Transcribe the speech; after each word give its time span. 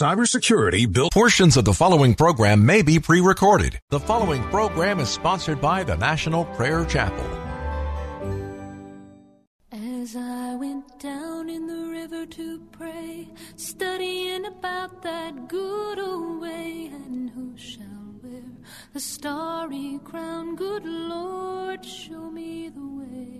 Cybersecurity 0.00 0.90
built. 0.90 1.12
Portions 1.12 1.58
of 1.58 1.66
the 1.66 1.74
following 1.74 2.14
program 2.14 2.64
may 2.64 2.80
be 2.80 2.98
pre 2.98 3.20
recorded. 3.20 3.78
The 3.90 4.00
following 4.00 4.42
program 4.44 4.98
is 4.98 5.10
sponsored 5.10 5.60
by 5.60 5.84
the 5.84 5.94
National 5.94 6.46
Prayer 6.56 6.86
Chapel. 6.86 7.22
As 9.70 10.16
I 10.16 10.54
went 10.54 10.98
down 11.00 11.50
in 11.50 11.66
the 11.66 11.90
river 11.90 12.24
to 12.24 12.60
pray, 12.72 13.28
studying 13.56 14.46
about 14.46 15.02
that 15.02 15.48
good 15.48 15.98
old 15.98 16.40
way, 16.40 16.88
and 16.90 17.28
who 17.28 17.52
shall 17.58 18.14
wear 18.22 18.40
the 18.94 19.00
starry 19.00 20.00
crown? 20.02 20.56
Good 20.56 20.86
Lord, 20.86 21.84
show 21.84 22.30
me 22.30 22.70
the 22.70 22.80
way. 22.80 23.39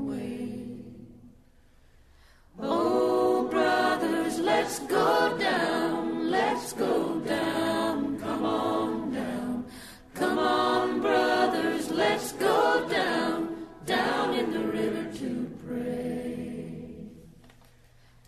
Oh, 2.63 3.47
brothers, 3.49 4.39
let's 4.39 4.79
go 4.79 5.37
down, 5.37 6.29
let's 6.29 6.73
go 6.73 7.19
down, 7.21 8.19
come 8.19 8.45
on 8.45 9.11
down. 9.11 9.65
Come 10.13 10.37
on, 10.37 11.01
brothers, 11.01 11.89
let's 11.89 12.33
go 12.33 12.87
down, 12.87 13.65
down 13.85 14.33
in 14.35 14.51
the 14.51 14.59
river 14.59 15.11
to 15.17 15.51
pray. 15.65 16.93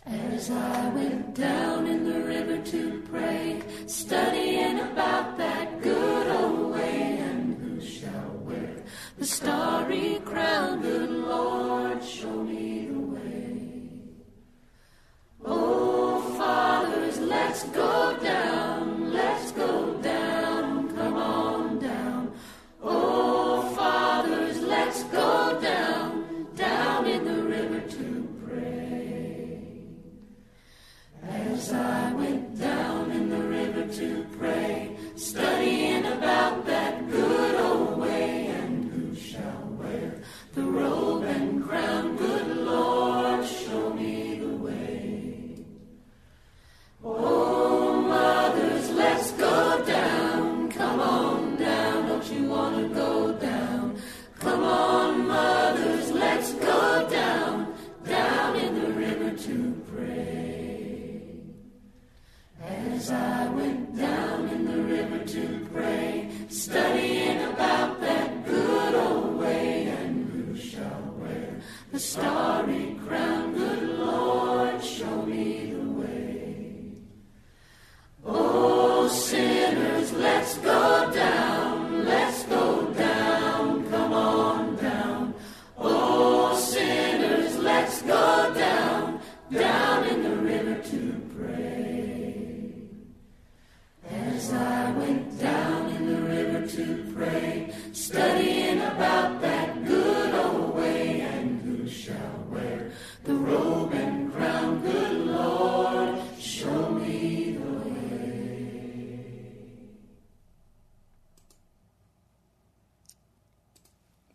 As 0.05 0.49
I 0.49 0.89
went 0.89 1.35
down 1.35 1.85
in 1.85 2.03
the 2.03 2.21
river 2.23 2.57
to 2.71 3.03
pray, 3.11 3.61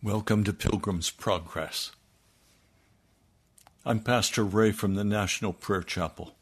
Welcome 0.09 0.43
to 0.45 0.55
Pilgrim's 0.55 1.11
Progress. 1.11 1.93
I'm 3.85 4.01
Pastor 4.01 4.43
Ray 4.43 4.73
from 4.73 4.95
the 4.95 5.05
National 5.05 5.53
Prayer 5.53 5.83
Chapel. 5.83 6.35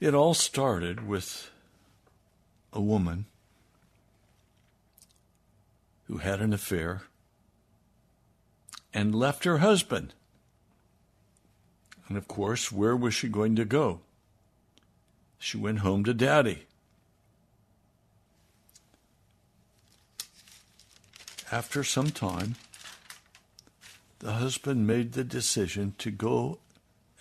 It 0.00 0.12
all 0.12 0.34
started 0.34 1.08
with 1.08 1.50
a 2.74 2.80
woman 2.82 3.24
who 6.08 6.18
had 6.18 6.42
an 6.42 6.52
affair 6.52 7.04
and 8.92 9.14
left 9.14 9.44
her 9.44 9.58
husband. 9.58 10.12
And 12.06 12.18
of 12.18 12.28
course, 12.28 12.70
where 12.70 12.94
was 12.94 13.14
she 13.14 13.30
going 13.30 13.56
to 13.56 13.64
go? 13.64 14.00
She 15.38 15.56
went 15.56 15.78
home 15.78 16.04
to 16.04 16.12
daddy. 16.12 16.67
After 21.50 21.82
some 21.82 22.10
time, 22.10 22.56
the 24.18 24.32
husband 24.32 24.86
made 24.86 25.12
the 25.12 25.24
decision 25.24 25.94
to 25.98 26.10
go 26.10 26.58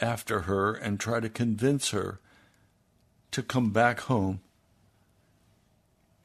after 0.01 0.41
her 0.41 0.73
and 0.73 0.99
try 0.99 1.19
to 1.19 1.29
convince 1.29 1.91
her 1.91 2.19
to 3.31 3.41
come 3.41 3.71
back 3.71 4.01
home 4.01 4.41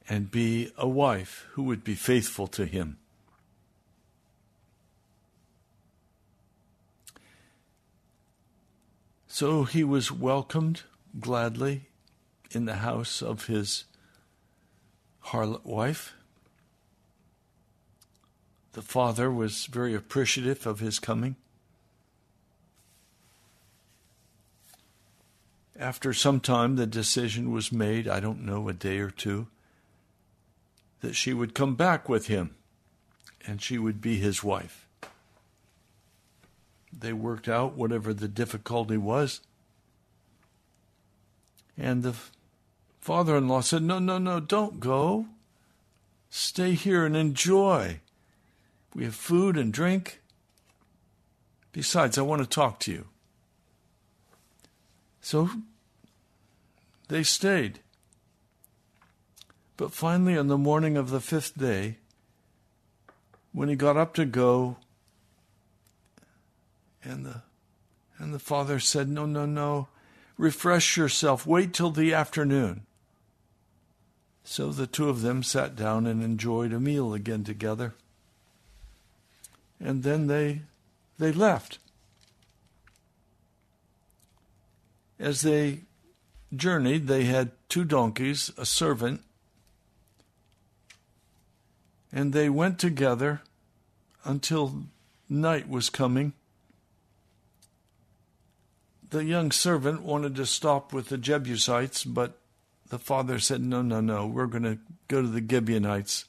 and 0.09 0.31
be 0.31 0.73
a 0.77 0.89
wife 0.89 1.47
who 1.53 1.63
would 1.63 1.85
be 1.85 1.95
faithful 1.95 2.47
to 2.49 2.67
him. 2.67 2.99
So 9.29 9.65
he 9.65 9.85
was 9.85 10.13
welcomed 10.13 10.83
gladly 11.19 11.89
in 12.51 12.65
the 12.65 12.77
house 12.77 13.23
of 13.23 13.47
his 13.47 13.85
harlot 15.27 15.65
wife. 15.65 16.15
The 18.73 18.83
father 18.83 19.31
was 19.31 19.67
very 19.67 19.95
appreciative 19.95 20.67
of 20.67 20.81
his 20.81 20.99
coming. 20.99 21.37
After 25.79 26.13
some 26.13 26.41
time, 26.41 26.77
the 26.77 26.87
decision 26.87 27.51
was 27.51 27.73
made, 27.73 28.07
I 28.07 28.21
don't 28.21 28.45
know, 28.45 28.69
a 28.69 28.73
day 28.73 28.99
or 28.99 29.11
two, 29.11 29.49
that 31.01 31.15
she 31.15 31.35
would 31.35 31.55
come 31.55 31.75
back 31.75 32.09
with 32.09 32.29
him 32.29 32.55
and 33.47 33.61
she 33.61 33.79
would 33.79 34.01
be 34.01 34.19
his 34.19 34.45
wife. 34.45 34.87
they 36.97 37.13
worked 37.13 37.49
out 37.49 37.75
whatever 37.75 38.15
the 38.15 38.29
difficulty 38.29 38.97
was. 38.97 39.41
And 41.77 42.03
the 42.03 42.15
father 43.01 43.37
in 43.37 43.49
law 43.49 43.63
said, 43.63 43.83
No, 43.83 43.99
no, 43.99 44.19
no, 44.19 44.39
don't 44.41 44.79
go. 44.79 45.27
Stay 46.31 46.75
here 46.75 47.05
and 47.05 47.17
enjoy. 47.17 48.01
We 48.95 49.05
have 49.05 49.15
food 49.15 49.57
and 49.57 49.73
drink. 49.73 50.21
Besides, 51.73 52.19
I 52.19 52.23
want 52.23 52.43
to 52.43 52.49
talk 52.49 52.79
to 52.81 52.93
you. 52.93 53.07
So 55.21 55.49
they 57.09 57.23
stayed. 57.23 57.81
But 59.77 59.93
finally, 59.93 60.37
on 60.37 60.49
the 60.49 60.59
morning 60.59 60.97
of 60.97 61.11
the 61.11 61.21
fifth 61.21 61.57
day, 61.57 61.99
when 63.53 63.69
he 63.69 63.77
got 63.77 63.97
up 63.97 64.15
to 64.15 64.25
go, 64.25 64.77
and 67.03 67.25
the 67.25 67.43
and 68.19 68.33
the 68.33 68.39
father 68.39 68.79
said, 68.79 69.09
No, 69.09 69.27
no, 69.27 69.47
no, 69.47 69.89
refresh 70.37 70.97
yourself, 70.97 71.47
wait 71.47 71.75
till 71.75 71.91
the 71.91 72.15
afternoon. 72.15 72.87
So 74.45 74.71
the 74.71 74.87
two 74.87 75.09
of 75.09 75.23
them 75.23 75.43
sat 75.43 75.75
down 75.75 76.07
and 76.07 76.23
enjoyed 76.23 76.73
a 76.73 76.81
meal 76.81 77.15
again 77.15 77.45
together. 77.45 77.95
And 79.83 80.03
then 80.03 80.29
they 80.29 80.63
they 81.19 81.33
left. 81.33 81.79
As 85.19 85.43
they 85.43 85.81
journeyed, 86.55 87.07
they 87.07 87.25
had 87.25 87.53
two 87.69 87.85
donkeys, 87.85 88.51
a 88.57 88.67
servant, 88.67 89.23
and 92.13 92.33
they 92.33 92.49
went 92.49 92.79
together 92.79 93.43
until 94.25 94.85
night 95.29 95.69
was 95.69 95.91
coming. 95.91 96.33
The 99.11 99.25
young 99.25 99.51
servant 99.53 100.03
wanted 100.03 100.35
to 100.37 100.47
stop 100.47 100.93
with 100.93 101.09
the 101.09 101.19
Jebusites, 101.19 102.05
but 102.05 102.39
the 102.89 102.99
father 102.99 103.39
said, 103.39 103.61
No, 103.61 103.83
no, 103.83 104.01
no, 104.01 104.27
we're 104.27 104.47
going 104.47 104.65
to 104.65 104.79
go 105.09 105.23
to 105.23 105.29
the 105.29 105.45
Gibeonites. 105.47 106.25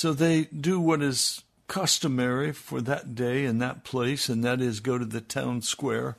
So 0.00 0.14
they 0.14 0.44
do 0.44 0.80
what 0.80 1.02
is 1.02 1.42
customary 1.68 2.52
for 2.52 2.80
that 2.80 3.14
day 3.14 3.44
and 3.44 3.60
that 3.60 3.84
place, 3.84 4.30
and 4.30 4.42
that 4.42 4.62
is 4.62 4.80
go 4.80 4.96
to 4.96 5.04
the 5.04 5.20
town 5.20 5.60
square. 5.60 6.16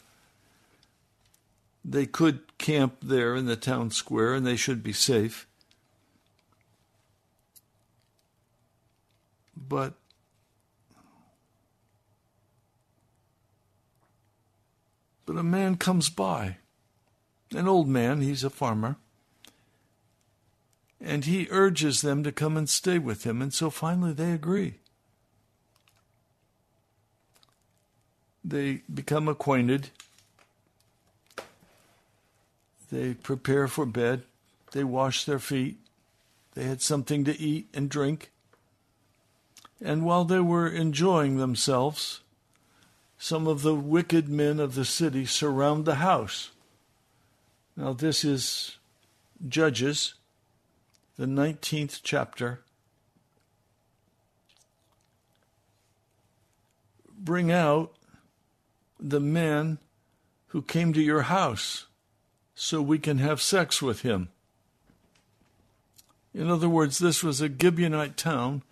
They 1.84 2.06
could 2.06 2.56
camp 2.60 2.98
there 3.02 3.36
in 3.36 3.48
the 3.48 3.56
town 3.56 3.90
square, 3.90 4.36
and 4.36 4.46
they 4.46 4.56
should 4.56 4.84
be 4.84 4.94
safe. 4.94 5.48
But 9.58 9.96
but 15.26 15.38
a 15.38 15.44
man 15.44 15.78
comes 15.78 16.12
by, 16.12 16.58
an 17.56 17.68
old 17.68 17.88
man, 17.88 18.22
he's 18.22 18.44
a 18.44 18.52
farmer, 18.52 18.98
and 21.04 21.26
he 21.26 21.48
urges 21.50 22.02
them 22.02 22.24
to 22.24 22.32
come 22.32 22.56
and 22.56 22.70
stay 22.70 23.00
with 23.00 23.26
him, 23.26 23.42
and 23.42 23.54
so 23.54 23.70
finally 23.70 24.14
they 24.14 24.32
agree. 24.32 24.76
They 28.44 28.82
become 28.94 29.28
acquainted. 29.28 29.90
They 32.92 33.14
prepare 33.14 33.68
for 33.68 33.86
bed. 33.86 34.24
They 34.72 34.84
wash 34.84 35.26
their 35.26 35.40
feet. 35.40 35.78
They 36.54 36.64
had 36.64 36.82
something 36.82 37.24
to 37.26 37.40
eat 37.40 37.68
and 37.74 37.90
drink. 37.90 38.32
And 39.84 40.04
while 40.04 40.26
they 40.26 40.40
were 40.40 40.68
enjoying 40.68 41.38
themselves, 41.38 42.22
some 43.18 43.48
of 43.48 43.62
the 43.62 43.76
wicked 43.76 44.30
men 44.30 44.60
of 44.60 44.76
the 44.76 44.86
city 44.86 45.26
surround 45.26 45.86
the 45.86 45.96
house. 45.96 46.52
Now, 47.76 47.94
this 47.94 48.24
is 48.24 48.78
Judges, 49.48 50.16
the 51.22 51.28
19th 51.28 52.00
chapter. 52.02 52.62
Bring 57.16 57.52
out 57.52 57.94
the 59.00 59.20
man 59.20 59.78
who 60.48 60.64
came 60.64 60.94
to 60.94 61.00
your 61.00 61.22
house 61.22 61.86
so 62.56 62.82
we 62.82 62.98
can 62.98 63.20
have 63.20 63.40
sex 63.40 63.84
with 63.84 64.02
him. 64.02 64.30
In 66.34 66.50
other 66.50 66.68
words, 66.68 66.98
this 66.98 67.24
was 67.24 67.40
a 67.40 67.50
Gibeonite 67.50 68.16
town 68.16 68.64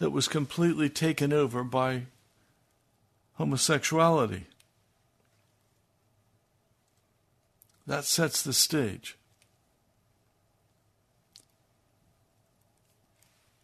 that 0.00 0.10
was 0.10 0.26
completely 0.26 0.88
taken 0.88 1.32
over 1.32 1.62
by 1.62 2.06
homosexuality. 3.34 4.48
That 7.86 8.02
sets 8.02 8.42
the 8.42 8.52
stage. 8.52 9.16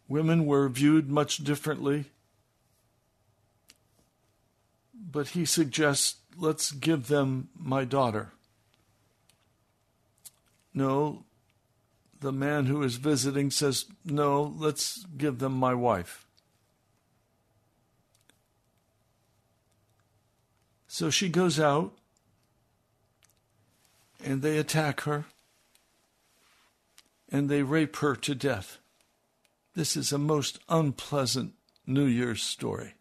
Women 0.07 0.45
were 0.45 0.69
viewed 0.69 1.09
much 1.09 1.37
differently, 1.37 2.05
but 4.93 5.29
he 5.29 5.45
suggests 5.45 6.17
let's 6.37 6.71
give 6.71 7.07
them 7.07 7.49
my 7.57 7.83
daughter. 7.83 8.31
No, 10.73 11.25
the 12.19 12.31
man 12.31 12.67
who 12.67 12.83
is 12.83 12.95
visiting 12.95 13.51
says, 13.51 13.85
no, 14.05 14.53
let's 14.57 15.05
give 15.17 15.39
them 15.39 15.53
my 15.53 15.73
wife. 15.73 16.25
So 20.87 21.09
she 21.09 21.29
goes 21.29 21.59
out 21.59 21.93
and 24.23 24.41
they 24.41 24.57
attack 24.57 25.01
her 25.01 25.25
and 27.29 27.49
they 27.49 27.61
rape 27.61 27.97
her 27.97 28.15
to 28.15 28.33
death. 28.33 28.79
This 29.77 29.95
is 29.95 30.11
a 30.11 30.17
most 30.17 30.57
unpleasant 30.69 31.53
New 31.85 32.07
Year's 32.07 32.41
story. 32.41 32.95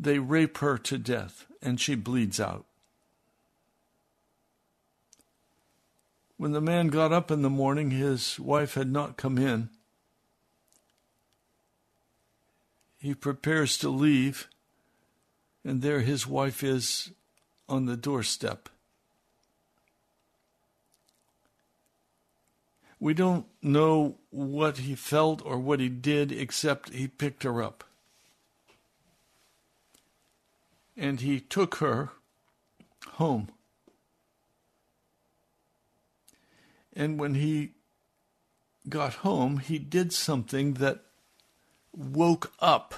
They 0.00 0.18
rape 0.18 0.56
her 0.58 0.78
to 0.78 0.96
death 0.96 1.44
and 1.60 1.78
she 1.78 1.94
bleeds 1.94 2.40
out. 2.40 2.64
When 6.38 6.52
the 6.52 6.62
man 6.62 6.88
got 6.88 7.12
up 7.12 7.30
in 7.30 7.42
the 7.42 7.50
morning, 7.50 7.90
his 7.90 8.40
wife 8.40 8.72
had 8.72 8.90
not 8.90 9.18
come 9.18 9.36
in. 9.36 9.68
He 12.98 13.12
prepares 13.12 13.76
to 13.78 13.90
leave 13.90 14.48
and 15.66 15.82
there 15.82 16.00
his 16.00 16.26
wife 16.26 16.64
is 16.64 17.10
on 17.68 17.84
the 17.84 17.96
doorstep. 17.98 18.70
We 23.00 23.14
don't 23.14 23.46
know 23.62 24.16
what 24.30 24.78
he 24.78 24.94
felt 24.94 25.40
or 25.44 25.58
what 25.58 25.80
he 25.80 25.88
did, 25.88 26.32
except 26.32 26.90
he 26.92 27.06
picked 27.06 27.44
her 27.44 27.62
up. 27.62 27.84
And 30.96 31.20
he 31.20 31.38
took 31.38 31.76
her 31.76 32.10
home. 33.12 33.50
And 36.92 37.20
when 37.20 37.34
he 37.34 37.74
got 38.88 39.14
home, 39.14 39.58
he 39.58 39.78
did 39.78 40.12
something 40.12 40.74
that 40.74 41.04
woke 41.92 42.52
up 42.58 42.94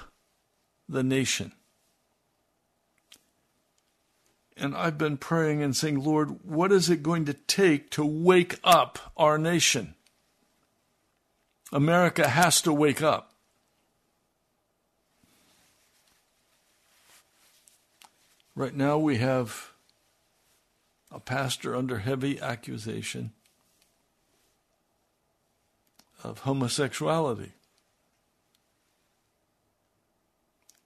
the 0.88 1.02
nation. 1.02 1.52
And 4.60 4.76
I've 4.76 4.98
been 4.98 5.16
praying 5.16 5.62
and 5.62 5.74
saying, 5.74 6.04
Lord, 6.04 6.44
what 6.44 6.70
is 6.70 6.90
it 6.90 7.02
going 7.02 7.24
to 7.24 7.32
take 7.32 7.90
to 7.92 8.04
wake 8.04 8.60
up 8.62 8.98
our 9.16 9.38
nation? 9.38 9.94
America 11.72 12.28
has 12.28 12.60
to 12.62 12.72
wake 12.72 13.00
up. 13.00 13.32
Right 18.54 18.74
now, 18.74 18.98
we 18.98 19.16
have 19.16 19.72
a 21.10 21.20
pastor 21.20 21.74
under 21.74 22.00
heavy 22.00 22.38
accusation 22.38 23.32
of 26.22 26.40
homosexuality. 26.40 27.52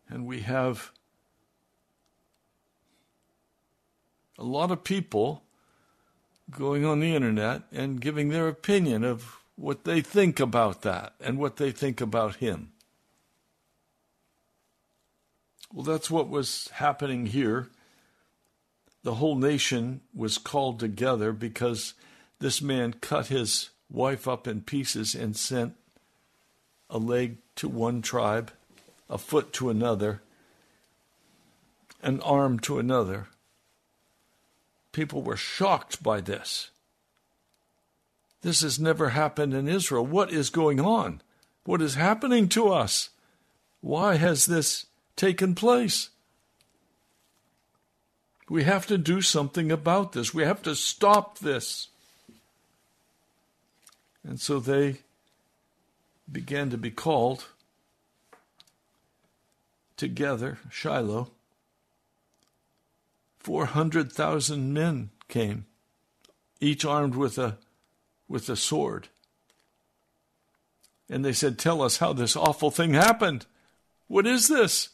And 0.09 0.27
we 0.27 0.43
have 0.43 0.93
a 4.39 4.45
lot 4.45 4.71
of 4.71 4.85
people 4.85 5.43
going 6.51 6.85
on 6.85 7.01
the 7.01 7.15
internet 7.15 7.63
and 7.73 8.01
giving 8.01 8.29
their 8.29 8.49
opinion 8.49 9.05
of 9.05 9.39
what 9.57 9.85
they 9.85 10.01
think 10.01 10.41
about 10.41 10.83
that 10.83 11.15
and 11.21 11.39
what 11.39 11.57
they 11.57 11.71
think 11.71 12.01
about 12.01 12.37
him. 12.37 12.73
Well, 15.73 15.85
that's 15.85 16.11
what 16.11 16.29
was 16.29 16.69
happening 16.75 17.27
here. 17.27 17.71
The 19.03 19.15
whole 19.15 19.37
nation 19.37 20.01
was 20.15 20.39
called 20.39 20.79
together 20.79 21.33
because 21.33 21.95
this 22.39 22.61
man 22.63 22.95
cut 22.95 23.29
his 23.29 23.71
wife 23.91 24.29
up 24.29 24.47
in 24.47 24.63
pieces 24.63 25.15
and 25.15 25.37
sent 25.37 25.75
a 26.91 26.99
leg 26.99 27.39
to 27.57 27.69
one 27.69 28.03
tribe 28.03 28.53
a 29.09 29.19
foot 29.19 29.53
to 29.53 29.71
another, 29.71 30.23
an 32.03 32.21
arm 32.21 32.59
to 32.59 32.79
another. 32.79 33.29
People 34.95 35.23
were 35.23 35.37
shocked 35.37 36.03
by 36.03 36.21
this. 36.23 36.71
This 38.43 38.63
has 38.63 38.79
never 38.79 39.11
happened 39.11 39.53
in 39.53 39.69
Israel. 39.69 40.07
What 40.07 40.33
is 40.33 40.51
going 40.51 40.81
on? 40.81 41.21
What 41.65 41.83
is 41.83 41.97
happening 41.97 42.49
to 42.51 42.69
us? 42.69 43.11
Why 43.81 44.15
has 44.15 44.47
this 44.47 44.87
taken 45.17 45.55
place? 45.55 46.11
We 48.49 48.63
have 48.63 48.87
to 48.87 48.97
do 48.97 49.21
something 49.21 49.73
about 49.73 50.13
this. 50.13 50.33
We 50.33 50.45
have 50.45 50.63
to 50.63 50.77
stop 50.77 51.41
this. 51.41 51.89
And 54.23 54.41
so 54.41 54.61
they 54.61 54.99
began 56.31 56.71
to 56.71 56.79
be 56.79 56.91
called 56.91 57.47
together, 59.97 60.59
Shiloh. 60.71 61.31
400,000 63.45 64.73
men 64.73 65.11
came, 65.29 65.67
each 66.61 66.85
armed 66.85 67.15
with 67.15 67.37
a, 67.39 67.59
with 68.27 68.49
a 68.49 68.57
sword. 68.57 69.09
And 71.11 71.23
they 71.23 71.35
said, 71.35 71.59
Tell 71.59 71.83
us 71.83 71.99
how 71.99 72.15
this 72.15 72.37
awful 72.37 72.71
thing 72.71 72.95
happened. 72.95 73.45
What 74.09 74.27
is 74.27 74.49
this? 74.49 74.89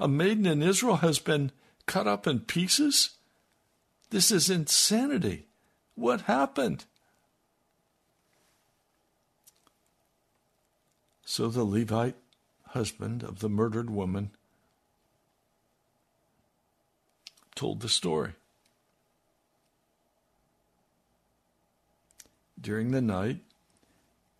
A 0.00 0.08
maiden 0.08 0.46
in 0.46 0.64
Israel 0.64 0.96
has 0.96 1.20
been 1.20 1.52
cut 1.86 2.08
up 2.08 2.26
in 2.26 2.40
pieces? 2.40 3.10
This 4.10 4.32
is 4.32 4.50
insanity. 4.50 5.46
What 5.94 6.22
happened? 6.22 6.86
So 11.24 11.48
the 11.48 11.64
Levite 11.64 12.16
husband 12.68 13.22
of 13.22 13.38
the 13.38 13.48
murdered 13.48 13.90
woman 13.90 14.32
told 17.56 17.80
the 17.80 17.88
story. 17.88 18.32
During 22.60 22.92
the 22.92 23.02
night, 23.02 23.40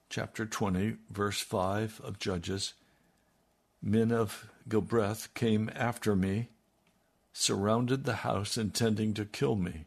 chapter 0.09 0.47
20, 0.47 0.97
verse 1.11 1.41
5 1.41 2.01
of 2.05 2.19
Judges, 2.19 2.75
men 3.83 4.13
of 4.13 4.49
Gibeah 4.69 5.17
came 5.35 5.71
after 5.75 6.15
me, 6.15 6.51
surrounded 7.33 8.05
the 8.05 8.17
house, 8.17 8.57
intending 8.57 9.15
to 9.15 9.25
kill 9.25 9.57
me. 9.57 9.87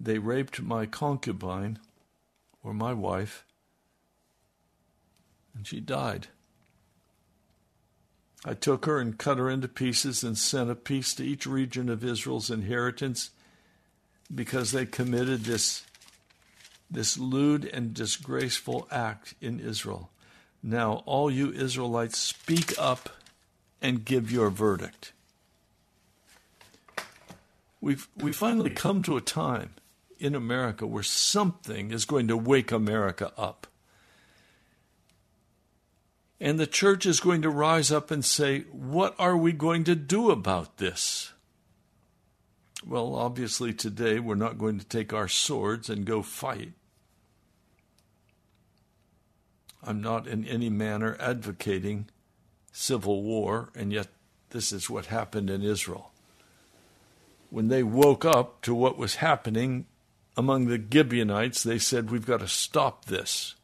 They 0.00 0.18
raped 0.18 0.62
my 0.62 0.86
concubine, 0.86 1.78
or 2.62 2.74
my 2.74 2.92
wife, 2.92 3.44
and 5.54 5.66
she 5.66 5.80
died. 5.80 6.28
I 8.44 8.54
took 8.54 8.84
her 8.84 9.00
and 9.00 9.18
cut 9.18 9.38
her 9.38 9.48
into 9.48 9.68
pieces 9.68 10.22
and 10.22 10.36
sent 10.36 10.70
a 10.70 10.74
piece 10.74 11.14
to 11.14 11.24
each 11.24 11.46
region 11.46 11.88
of 11.88 12.04
Israel's 12.04 12.50
inheritance 12.50 13.30
because 14.32 14.72
they 14.72 14.84
committed 14.84 15.44
this, 15.44 15.84
this 16.90 17.16
lewd 17.16 17.64
and 17.64 17.94
disgraceful 17.94 18.86
act 18.90 19.34
in 19.40 19.60
Israel. 19.60 20.10
Now, 20.62 21.02
all 21.06 21.30
you 21.30 21.52
Israelites, 21.52 22.18
speak 22.18 22.74
up 22.78 23.10
and 23.80 24.04
give 24.04 24.30
your 24.30 24.50
verdict. 24.50 25.12
We've, 27.80 28.08
we 28.16 28.32
finally 28.32 28.70
come 28.70 29.02
to 29.02 29.16
a 29.16 29.20
time 29.20 29.74
in 30.18 30.34
America 30.34 30.86
where 30.86 31.02
something 31.02 31.90
is 31.90 32.06
going 32.06 32.28
to 32.28 32.36
wake 32.36 32.72
America 32.72 33.32
up. 33.36 33.66
And 36.44 36.60
the 36.60 36.66
church 36.66 37.06
is 37.06 37.20
going 37.20 37.40
to 37.40 37.48
rise 37.48 37.90
up 37.90 38.10
and 38.10 38.22
say, 38.22 38.64
What 38.70 39.14
are 39.18 39.34
we 39.34 39.52
going 39.52 39.82
to 39.84 39.94
do 39.94 40.30
about 40.30 40.76
this? 40.76 41.32
Well, 42.86 43.14
obviously, 43.14 43.72
today 43.72 44.18
we're 44.20 44.34
not 44.34 44.58
going 44.58 44.78
to 44.78 44.84
take 44.84 45.14
our 45.14 45.26
swords 45.26 45.88
and 45.88 46.04
go 46.04 46.20
fight. 46.20 46.72
I'm 49.82 50.02
not 50.02 50.26
in 50.26 50.46
any 50.46 50.68
manner 50.68 51.16
advocating 51.18 52.10
civil 52.72 53.22
war, 53.22 53.70
and 53.74 53.90
yet 53.90 54.08
this 54.50 54.70
is 54.70 54.90
what 54.90 55.06
happened 55.06 55.48
in 55.48 55.62
Israel. 55.62 56.12
When 57.48 57.68
they 57.68 57.82
woke 57.82 58.26
up 58.26 58.60
to 58.62 58.74
what 58.74 58.98
was 58.98 59.14
happening 59.14 59.86
among 60.36 60.66
the 60.66 60.82
Gibeonites, 60.92 61.62
they 61.62 61.78
said, 61.78 62.10
We've 62.10 62.26
got 62.26 62.40
to 62.40 62.48
stop 62.48 63.06
this. 63.06 63.54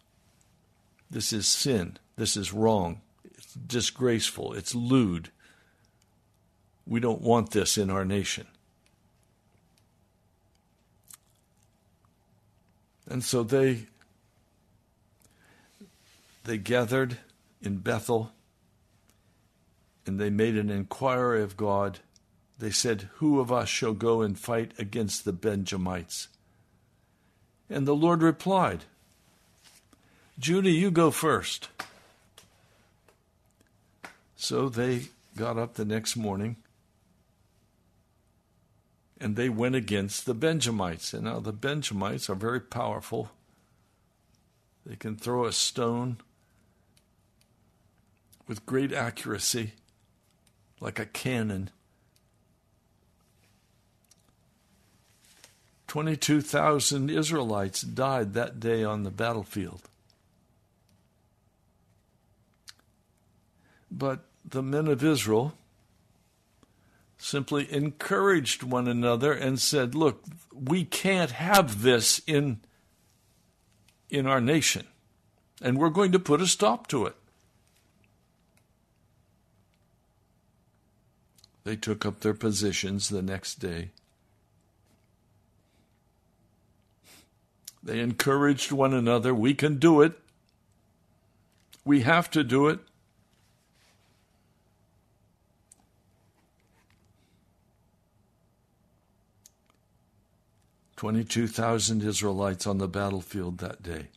This 1.10 1.30
is 1.30 1.46
sin. 1.46 1.98
This 2.20 2.36
is 2.36 2.52
wrong. 2.52 3.00
It's 3.24 3.54
disgraceful. 3.54 4.52
It's 4.52 4.74
lewd. 4.74 5.30
We 6.86 7.00
don't 7.00 7.22
want 7.22 7.52
this 7.52 7.78
in 7.78 7.88
our 7.88 8.04
nation. 8.04 8.46
And 13.08 13.24
so 13.24 13.42
they 13.42 13.86
they 16.44 16.58
gathered 16.58 17.16
in 17.62 17.78
Bethel 17.78 18.32
and 20.04 20.20
they 20.20 20.28
made 20.28 20.58
an 20.58 20.68
inquiry 20.68 21.42
of 21.42 21.56
God. 21.56 22.00
They 22.58 22.70
said, 22.70 23.08
Who 23.14 23.40
of 23.40 23.50
us 23.50 23.70
shall 23.70 23.94
go 23.94 24.20
and 24.20 24.38
fight 24.38 24.74
against 24.78 25.24
the 25.24 25.32
Benjamites? 25.32 26.28
And 27.70 27.86
the 27.86 27.96
Lord 27.96 28.20
replied, 28.22 28.84
Judah, 30.38 30.68
you 30.68 30.90
go 30.90 31.10
first. 31.10 31.70
So 34.40 34.70
they 34.70 35.08
got 35.36 35.58
up 35.58 35.74
the 35.74 35.84
next 35.84 36.16
morning 36.16 36.56
and 39.20 39.36
they 39.36 39.50
went 39.50 39.74
against 39.74 40.24
the 40.24 40.32
Benjamites. 40.32 41.12
And 41.12 41.24
now 41.24 41.40
the 41.40 41.52
Benjamites 41.52 42.30
are 42.30 42.34
very 42.34 42.58
powerful. 42.58 43.30
They 44.86 44.96
can 44.96 45.16
throw 45.16 45.44
a 45.44 45.52
stone 45.52 46.16
with 48.48 48.64
great 48.64 48.94
accuracy, 48.94 49.74
like 50.80 50.98
a 50.98 51.04
cannon. 51.04 51.68
22,000 55.86 57.10
Israelites 57.10 57.82
died 57.82 58.32
that 58.32 58.58
day 58.58 58.84
on 58.84 59.02
the 59.02 59.10
battlefield. 59.10 59.82
But 63.90 64.24
the 64.44 64.62
men 64.62 64.88
of 64.88 65.04
Israel 65.04 65.54
simply 67.18 67.70
encouraged 67.72 68.62
one 68.62 68.88
another 68.88 69.32
and 69.32 69.60
said, 69.60 69.94
Look, 69.94 70.24
we 70.52 70.84
can't 70.84 71.32
have 71.32 71.82
this 71.82 72.20
in, 72.26 72.60
in 74.08 74.26
our 74.26 74.40
nation, 74.40 74.86
and 75.60 75.78
we're 75.78 75.90
going 75.90 76.12
to 76.12 76.18
put 76.18 76.40
a 76.40 76.46
stop 76.46 76.86
to 76.88 77.06
it. 77.06 77.16
They 81.64 81.76
took 81.76 82.06
up 82.06 82.20
their 82.20 82.34
positions 82.34 83.10
the 83.10 83.22
next 83.22 83.56
day. 83.56 83.90
They 87.82 88.00
encouraged 88.00 88.72
one 88.72 88.92
another. 88.92 89.34
We 89.34 89.54
can 89.54 89.78
do 89.78 90.02
it. 90.02 90.18
We 91.84 92.00
have 92.00 92.30
to 92.32 92.44
do 92.44 92.68
it. 92.68 92.80
22,000 101.00 102.02
Israelites 102.02 102.66
on 102.66 102.76
the 102.76 102.86
battlefield 102.86 103.56
that 103.56 103.82
day. 103.82 104.08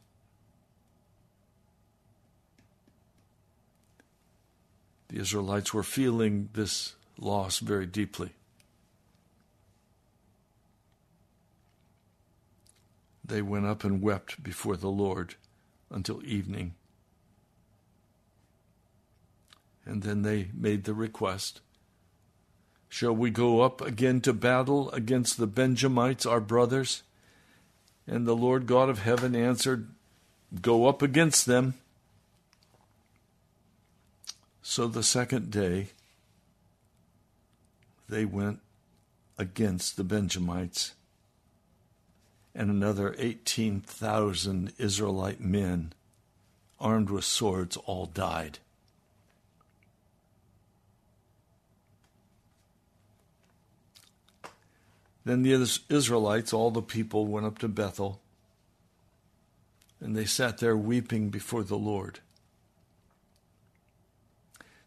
The 5.07 5.17
Israelites 5.17 5.73
were 5.73 5.83
feeling 5.83 6.49
this 6.51 6.95
loss 7.17 7.59
very 7.59 7.85
deeply. 7.85 8.31
They 13.23 13.41
went 13.41 13.65
up 13.65 13.85
and 13.85 14.01
wept 14.01 14.43
before 14.43 14.75
the 14.75 14.91
Lord 14.91 15.35
until 15.89 16.21
evening. 16.25 16.73
And 19.85 20.03
then 20.03 20.23
they 20.23 20.49
made 20.53 20.83
the 20.83 20.93
request 20.93 21.61
Shall 22.93 23.15
we 23.15 23.31
go 23.31 23.62
up 23.62 23.81
again 23.81 24.21
to 24.21 24.33
battle 24.33 24.91
against 24.91 25.38
the 25.38 25.47
Benjamites, 25.47 26.27
our 26.27 26.39
brothers? 26.39 27.01
And 28.05 28.27
the 28.27 28.35
Lord 28.35 28.67
God 28.67 28.88
of 28.88 29.00
heaven 29.00 29.35
answered, 29.35 29.88
Go 30.62 30.85
up 30.85 31.01
against 31.01 31.47
them. 31.47 31.73
So 34.62 34.88
the 34.88 35.01
second 35.01 35.50
day, 35.50 35.88
they 38.07 38.25
went 38.25 38.59
against 39.39 39.97
the 39.97 40.03
Benjamites, 40.03 40.93
and 42.53 42.69
another 42.69 43.15
18,000 43.17 44.71
Israelite 44.77 45.41
men, 45.41 45.93
armed 46.79 47.09
with 47.09 47.25
swords, 47.25 47.75
all 47.75 48.05
died. 48.05 48.59
Then 55.25 55.44
the 55.44 55.82
Israelites, 55.89 56.51
all 56.53 56.72
the 56.72 56.82
people, 56.82 57.25
went 57.27 57.46
up 57.46 57.60
to 57.60 57.68
Bethel, 57.68 58.20
and 60.01 60.15
they 60.15 60.25
sat 60.25 60.58
there 60.58 60.75
weeping 60.75 61.30
before 61.30 61.63
the 61.63 61.77
Lord. 61.77 62.20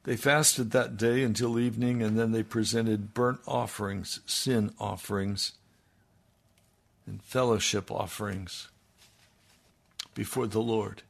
They 0.05 0.16
fasted 0.16 0.71
that 0.71 0.97
day 0.97 1.23
until 1.23 1.59
evening, 1.59 2.02
and 2.02 2.19
then 2.19 2.33
they 2.33 2.43
presented 2.43 3.14
burnt 3.14 3.40
offerings, 3.47 4.21
sin 4.26 4.73
offerings, 4.78 5.52
and 7.07 7.23
fellowship 7.23 7.90
offerings 7.90 8.69
before 10.14 10.47
the 10.47 10.61
Lord. 10.61 11.02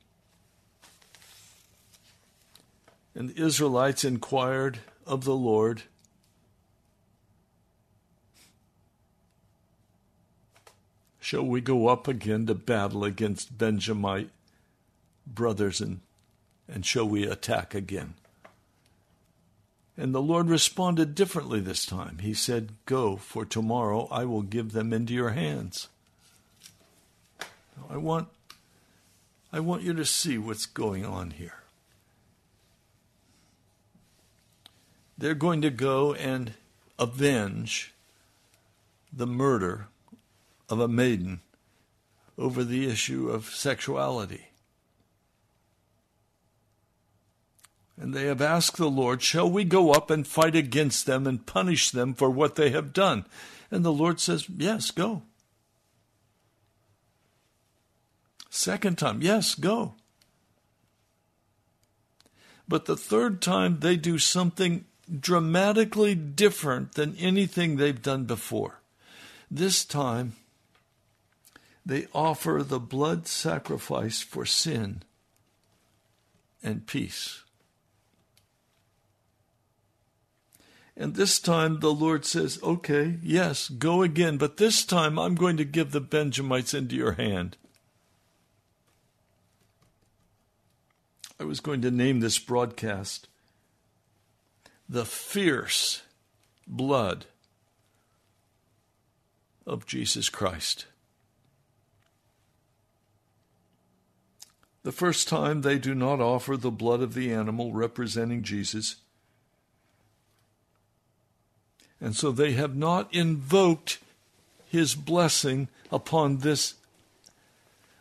And 3.15 3.31
the 3.31 3.45
Israelites 3.45 4.05
inquired 4.05 4.79
of 5.07 5.25
the 5.25 5.35
Lord, 5.35 5.83
Shall 11.27 11.43
we 11.43 11.61
go 11.61 11.89
up 11.89 12.07
again 12.07 12.47
to 12.47 12.55
battle 12.55 13.03
against 13.03 13.59
Benjamite 13.59 14.31
brothers 15.27 15.81
and, 15.81 15.99
and 16.69 16.87
shall 16.87 17.09
we 17.09 17.27
attack 17.27 17.75
again? 17.75 18.15
And 19.97 20.15
the 20.15 20.23
Lord 20.23 20.49
responded 20.49 21.17
differently 21.17 21.59
this 21.59 21.85
time. 21.85 22.19
He 22.19 22.33
said, 22.33 22.75
Go, 22.87 23.17
for 23.17 23.45
tomorrow 23.45 24.07
I 24.13 24.25
will 24.25 24.43
give 24.43 24.71
them 24.71 24.93
into 24.93 25.15
your 25.15 25.31
hands. 25.31 25.89
I 27.91 27.97
want, 27.97 28.29
I 29.53 29.59
want 29.59 29.83
you 29.83 29.95
to 29.95 30.05
see 30.05 30.39
what's 30.39 30.65
going 30.65 31.05
on 31.05 31.33
here. 31.33 31.65
They're 35.19 35.35
going 35.35 35.61
to 35.63 35.71
go 35.71 36.15
and 36.15 36.53
avenge 37.01 37.93
the 39.13 39.27
murder 39.27 39.89
of 40.69 40.81
a 40.81 40.89
maiden 40.89 41.41
over 42.39 42.65
the 42.65 42.89
issue 42.89 43.31
of 43.31 43.47
sexuality. 43.47 44.49
And 47.99 48.13
they 48.13 48.27
have 48.27 48.43
asked 48.43 48.77
the 48.77 48.91
Lord, 48.91 49.23
Shall 49.23 49.51
we 49.51 49.65
go 49.65 49.93
up 49.93 50.11
and 50.11 50.27
fight 50.27 50.55
against 50.55 51.07
them 51.07 51.27
and 51.27 51.47
punish 51.47 51.91
them 51.91 52.13
for 52.13 52.29
what 52.29 52.57
they 52.57 52.71
have 52.71 52.93
done? 52.93 53.25
And 53.71 53.85
the 53.85 53.93
Lord 53.93 54.21
says, 54.21 54.47
Yes, 54.55 54.91
go. 54.91 55.23
Second 58.51 58.99
time, 58.99 59.23
yes, 59.23 59.55
go. 59.55 59.95
But 62.69 62.87
the 62.87 62.97
third 62.97 63.41
time, 63.41 63.81
they 63.81 63.97
do 63.97 64.19
something 64.19 64.85
dramatically 65.21 66.15
different 66.15 66.95
than 66.95 67.17
anything 67.17 67.77
they've 67.77 68.03
done 68.03 68.25
before. 68.25 68.81
This 69.51 69.85
time, 69.85 70.33
they 71.87 72.09
offer 72.13 72.65
the 72.65 72.81
blood 72.81 73.29
sacrifice 73.29 74.21
for 74.21 74.45
sin 74.45 75.05
and 76.61 76.85
peace. 76.85 77.45
And 80.97 81.15
this 81.15 81.39
time 81.39 81.79
the 81.79 81.93
Lord 81.93 82.25
says, 82.25 82.59
Okay, 82.61 83.19
yes, 83.23 83.69
go 83.69 84.03
again, 84.03 84.37
but 84.37 84.57
this 84.57 84.85
time 84.85 85.17
I'm 85.17 85.37
going 85.37 85.57
to 85.59 85.65
give 85.65 85.93
the 85.93 86.01
Benjamites 86.01 86.75
into 86.75 86.97
your 86.97 87.13
hand. 87.13 87.57
I 91.39 91.45
was 91.45 91.61
going 91.61 91.83
to 91.83 91.91
name 91.93 92.19
this 92.19 92.39
broadcast 92.39 93.29
The 94.89 95.05
Fierce 95.05 96.03
Blood 96.67 97.27
of 99.65 99.87
Jesus 99.87 100.29
Christ. 100.29 100.87
The 104.87 104.93
first 104.93 105.27
time 105.27 105.63
they 105.63 105.81
do 105.81 105.97
not 105.97 106.21
offer 106.21 106.57
the 106.57 106.71
blood 106.71 107.03
of 107.03 107.15
the 107.15 107.33
animal 107.33 107.73
representing 107.73 108.45
Jesus. 108.45 108.95
And 112.01 112.15
so 112.15 112.31
they 112.31 112.53
have 112.53 112.77
not 112.77 113.13
invoked 113.13 113.99
his 114.69 114.95
blessing 114.95 115.67
upon 115.91 116.39
this 116.39 116.75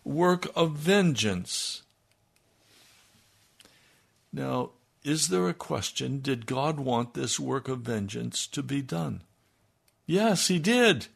work 0.03 0.47
of 0.55 0.73
vengeance. 0.73 1.81
Now, 4.31 4.69
is 5.03 5.29
there 5.29 5.49
a 5.49 5.55
question? 5.55 6.21
Did 6.21 6.45
God 6.45 6.79
want 6.79 7.15
this 7.15 7.39
work 7.39 7.67
of 7.67 7.79
vengeance 7.79 8.45
to 8.45 8.61
be 8.61 8.83
done? 8.83 9.21
Yes, 10.05 10.49
he 10.49 10.59
did. 10.59 11.07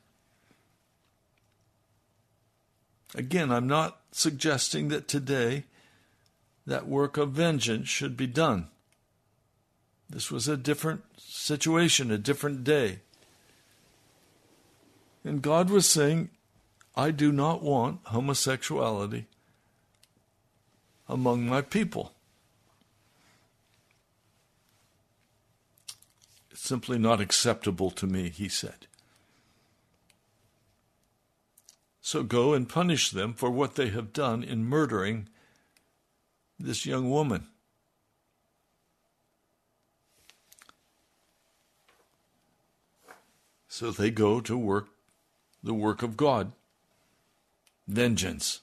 Again, 3.13 3.51
I'm 3.51 3.67
not 3.67 3.98
suggesting 4.11 4.89
that 4.89 5.07
today 5.07 5.65
that 6.65 6.87
work 6.87 7.17
of 7.17 7.31
vengeance 7.31 7.89
should 7.89 8.15
be 8.15 8.27
done. 8.27 8.67
This 10.09 10.31
was 10.31 10.47
a 10.47 10.57
different 10.57 11.03
situation, 11.17 12.11
a 12.11 12.17
different 12.17 12.63
day. 12.63 12.99
And 15.23 15.41
God 15.41 15.69
was 15.69 15.87
saying, 15.87 16.29
I 16.95 17.11
do 17.11 17.31
not 17.31 17.61
want 17.61 17.99
homosexuality 18.05 19.27
among 21.07 21.45
my 21.45 21.61
people. 21.61 22.13
It's 26.51 26.61
simply 26.61 26.97
not 26.97 27.21
acceptable 27.21 27.91
to 27.91 28.07
me, 28.07 28.29
he 28.29 28.49
said. 28.49 28.87
So 32.09 32.23
go 32.23 32.53
and 32.55 32.67
punish 32.67 33.11
them 33.11 33.35
for 33.35 33.51
what 33.51 33.75
they 33.75 33.89
have 33.89 34.13
done 34.13 34.41
in 34.41 34.65
murdering 34.65 35.29
this 36.57 36.83
young 36.83 37.11
woman. 37.11 37.45
So 43.67 43.91
they 43.91 44.09
go 44.09 44.41
to 44.41 44.57
work 44.57 44.87
the 45.61 45.75
work 45.75 46.01
of 46.01 46.17
God 46.17 46.53
vengeance, 47.87 48.61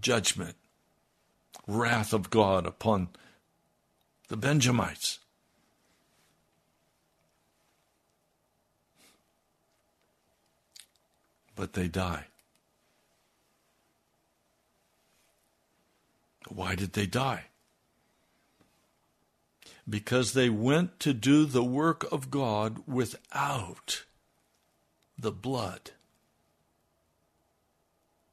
judgment, 0.00 0.54
wrath 1.66 2.12
of 2.12 2.30
God 2.30 2.64
upon 2.64 3.08
the 4.28 4.36
Benjamites. 4.36 5.18
But 11.56 11.74
they 11.74 11.88
die. 11.88 12.26
Why 16.48 16.74
did 16.74 16.92
they 16.92 17.06
die? 17.06 17.44
Because 19.88 20.32
they 20.32 20.48
went 20.48 20.98
to 21.00 21.12
do 21.12 21.44
the 21.44 21.64
work 21.64 22.10
of 22.12 22.30
God 22.30 22.82
without 22.86 24.04
the 25.18 25.32
blood. 25.32 25.90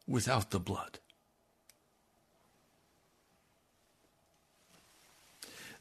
Without 0.08 0.52
the 0.52 0.60
blood. 0.60 1.00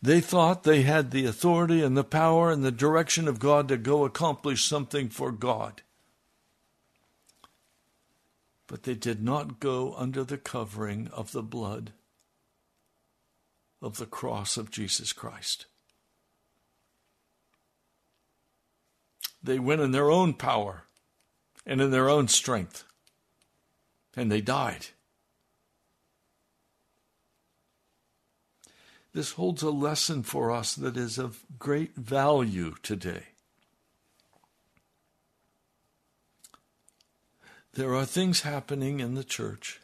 They 0.03 0.20
thought 0.20 0.62
they 0.62 0.83
had 0.83 1.11
the 1.11 1.26
authority 1.26 1.83
and 1.83 1.96
the 1.96 2.05
power 2.05 2.50
and 2.50 2.64
the 2.64 2.72
direction 2.72 3.29
of 3.29 3.38
God 3.38 3.68
to 3.68 3.76
go 3.76 4.05
accomplish 4.05 4.64
something 4.64 5.09
for 5.09 5.31
God 5.31 5.83
but 8.70 8.85
they 8.85 8.94
did 8.94 9.20
not 9.20 9.59
go 9.59 9.94
under 9.96 10.22
the 10.22 10.38
covering 10.38 11.09
of 11.12 11.33
the 11.33 11.42
blood 11.42 11.90
of 13.83 13.96
the 13.96 14.06
cross 14.06 14.56
of 14.56 14.70
Jesus 14.70 15.12
Christ. 15.12 15.66
They 19.42 19.59
went 19.59 19.80
in 19.80 19.90
their 19.90 20.09
own 20.09 20.35
power 20.35 20.85
and 21.66 21.80
in 21.80 21.90
their 21.90 22.09
own 22.09 22.28
strength, 22.28 22.85
and 24.16 24.30
they 24.30 24.40
died. 24.40 24.87
This 29.12 29.33
holds 29.33 29.64
a 29.64 29.70
lesson 29.70 30.22
for 30.22 30.52
us 30.52 30.76
that 30.76 30.96
is 30.96 31.18
of 31.18 31.44
great 31.59 31.96
value 31.96 32.76
today. 32.85 33.29
There 37.74 37.94
are 37.94 38.04
things 38.04 38.40
happening 38.40 39.00
in 39.00 39.14
the 39.14 39.24
church 39.24 39.80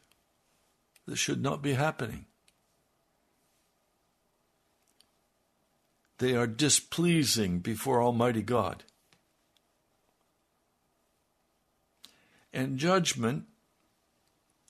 that 1.07 1.17
should 1.17 1.43
not 1.43 1.63
be 1.63 1.75
happening. 1.75 2.27
They 6.19 6.35
are 6.35 6.47
displeasing 6.47 7.61
before 7.61 8.03
Almighty 8.03 8.43
God. 8.43 8.83
And 12.53 12.79
judgment 12.79 13.45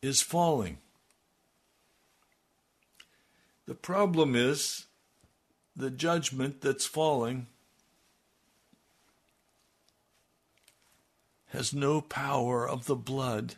is 0.03 0.21
falling. 0.21 0.79
The 3.67 3.75
problem 3.75 4.35
is 4.35 4.87
the 5.75 5.91
judgment 5.91 6.61
that's 6.61 6.87
falling 6.87 7.47
has 11.49 11.73
no 11.73 12.01
power 12.01 12.69
of 12.69 12.87
the 12.87 12.97
blood 12.97 13.55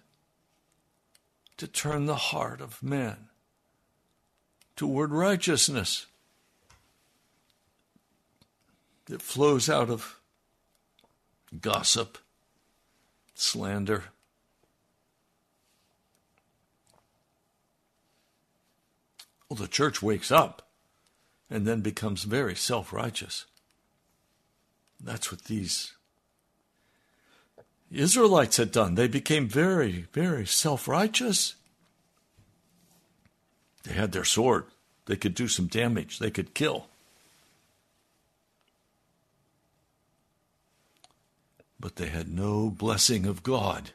to 1.56 1.66
turn 1.66 2.06
the 2.06 2.16
heart 2.16 2.60
of 2.60 2.82
man 2.82 3.28
toward 4.76 5.10
righteousness 5.10 6.06
that 9.06 9.22
flows 9.22 9.68
out 9.68 9.90
of 9.90 10.20
gossip, 11.60 12.18
slander. 13.34 14.04
Well, 19.48 19.56
the 19.56 19.66
church 19.66 20.02
wakes 20.02 20.30
up 20.30 20.68
and 21.50 21.66
then 21.66 21.80
becomes 21.80 22.24
very 22.24 22.54
self 22.54 22.92
righteous. 22.92 23.46
That's 25.00 25.32
what 25.32 25.44
these 25.44 25.94
Israelites 27.90 28.58
had 28.58 28.70
done. 28.70 28.94
They 28.94 29.08
became 29.08 29.48
very, 29.48 30.06
very 30.12 30.46
self 30.46 30.86
righteous. 30.88 31.54
They 33.84 33.94
had 33.94 34.12
their 34.12 34.24
sword, 34.24 34.66
they 35.06 35.16
could 35.16 35.34
do 35.34 35.48
some 35.48 35.66
damage, 35.66 36.18
they 36.18 36.30
could 36.30 36.54
kill. 36.54 36.86
But 41.80 41.96
they 41.96 42.08
had 42.08 42.28
no 42.28 42.70
blessing 42.70 43.24
of 43.24 43.42
God. 43.42 43.92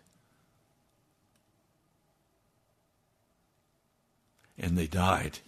And 4.57 4.77
they 4.77 4.87
died. 4.87 5.39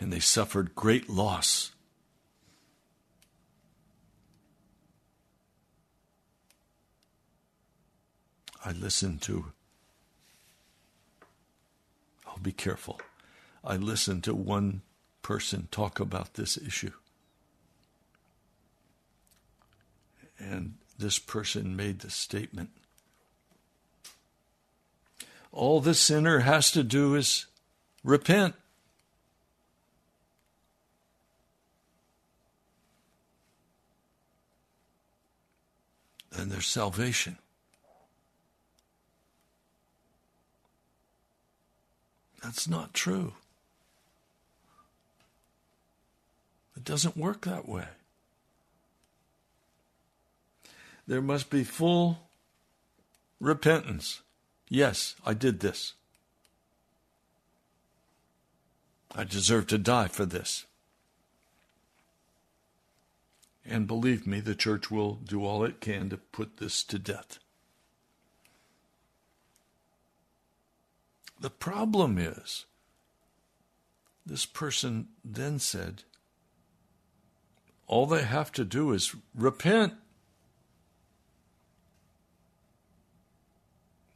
And 0.00 0.12
they 0.12 0.18
suffered 0.18 0.74
great 0.74 1.08
loss. 1.08 1.71
I 8.64 8.72
listened 8.72 9.22
to, 9.22 9.46
I'll 12.26 12.38
be 12.38 12.52
careful. 12.52 13.00
I 13.64 13.76
listened 13.76 14.24
to 14.24 14.34
one 14.34 14.82
person 15.22 15.68
talk 15.70 16.00
about 16.00 16.34
this 16.34 16.56
issue. 16.56 16.92
And 20.38 20.74
this 20.98 21.18
person 21.18 21.76
made 21.76 22.00
the 22.00 22.10
statement 22.10 22.70
all 25.52 25.80
the 25.80 25.94
sinner 25.94 26.40
has 26.40 26.72
to 26.72 26.82
do 26.82 27.14
is 27.14 27.46
repent. 28.02 28.54
And 36.34 36.50
there's 36.50 36.66
salvation. 36.66 37.36
That's 42.42 42.68
not 42.68 42.92
true. 42.92 43.34
It 46.76 46.84
doesn't 46.84 47.16
work 47.16 47.42
that 47.42 47.68
way. 47.68 47.86
There 51.06 51.22
must 51.22 51.50
be 51.50 51.64
full 51.64 52.18
repentance. 53.40 54.22
Yes, 54.68 55.14
I 55.24 55.34
did 55.34 55.60
this. 55.60 55.94
I 59.14 59.24
deserve 59.24 59.66
to 59.68 59.78
die 59.78 60.08
for 60.08 60.24
this. 60.24 60.64
And 63.64 63.86
believe 63.86 64.26
me, 64.26 64.40
the 64.40 64.54
church 64.54 64.90
will 64.90 65.14
do 65.14 65.44
all 65.44 65.64
it 65.64 65.80
can 65.80 66.08
to 66.10 66.16
put 66.16 66.56
this 66.56 66.82
to 66.84 66.98
death. 66.98 67.38
The 71.42 71.50
problem 71.50 72.18
is, 72.18 72.66
this 74.24 74.46
person 74.46 75.08
then 75.24 75.58
said, 75.58 76.04
all 77.88 78.06
they 78.06 78.22
have 78.22 78.52
to 78.52 78.64
do 78.64 78.92
is 78.92 79.12
repent. 79.34 79.94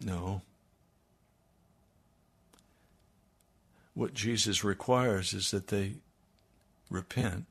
No. 0.01 0.43
What 3.95 4.15
Jesus 4.15 4.63
requires 4.63 5.35
is 5.35 5.51
that 5.51 5.67
they 5.67 5.95
repent 6.89 7.47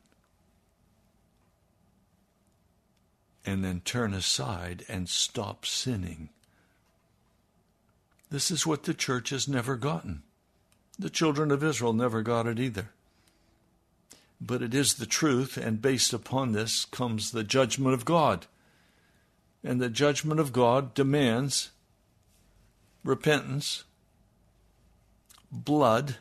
and 3.46 3.62
then 3.62 3.82
turn 3.82 4.14
aside 4.14 4.86
and 4.88 5.10
stop 5.10 5.66
sinning. 5.66 6.30
This 8.36 8.52
is 8.52 8.68
what 8.68 8.84
the 8.84 8.94
church 8.94 9.30
has 9.30 9.48
never 9.48 9.78
gotten. 9.78 10.22
The 11.00 11.10
children 11.10 11.52
of 11.52 11.64
Israel 11.64 11.94
never 11.94 12.22
got 12.22 12.48
it 12.48 12.60
either. 12.60 12.90
But 14.42 14.62
it 14.62 14.76
is 14.76 14.96
the 14.96 15.06
truth, 15.06 15.56
and 15.56 15.82
based 15.82 16.12
upon 16.12 16.52
this 16.52 16.84
comes 16.84 17.32
the 17.32 17.46
judgment 17.46 17.94
of 17.94 18.04
God. 18.04 18.48
And 19.64 19.80
the 19.80 19.88
judgment 19.88 20.42
of 20.42 20.52
God 20.52 20.94
demands 20.94 21.72
repentance, 23.06 23.86
blood, 25.50 26.18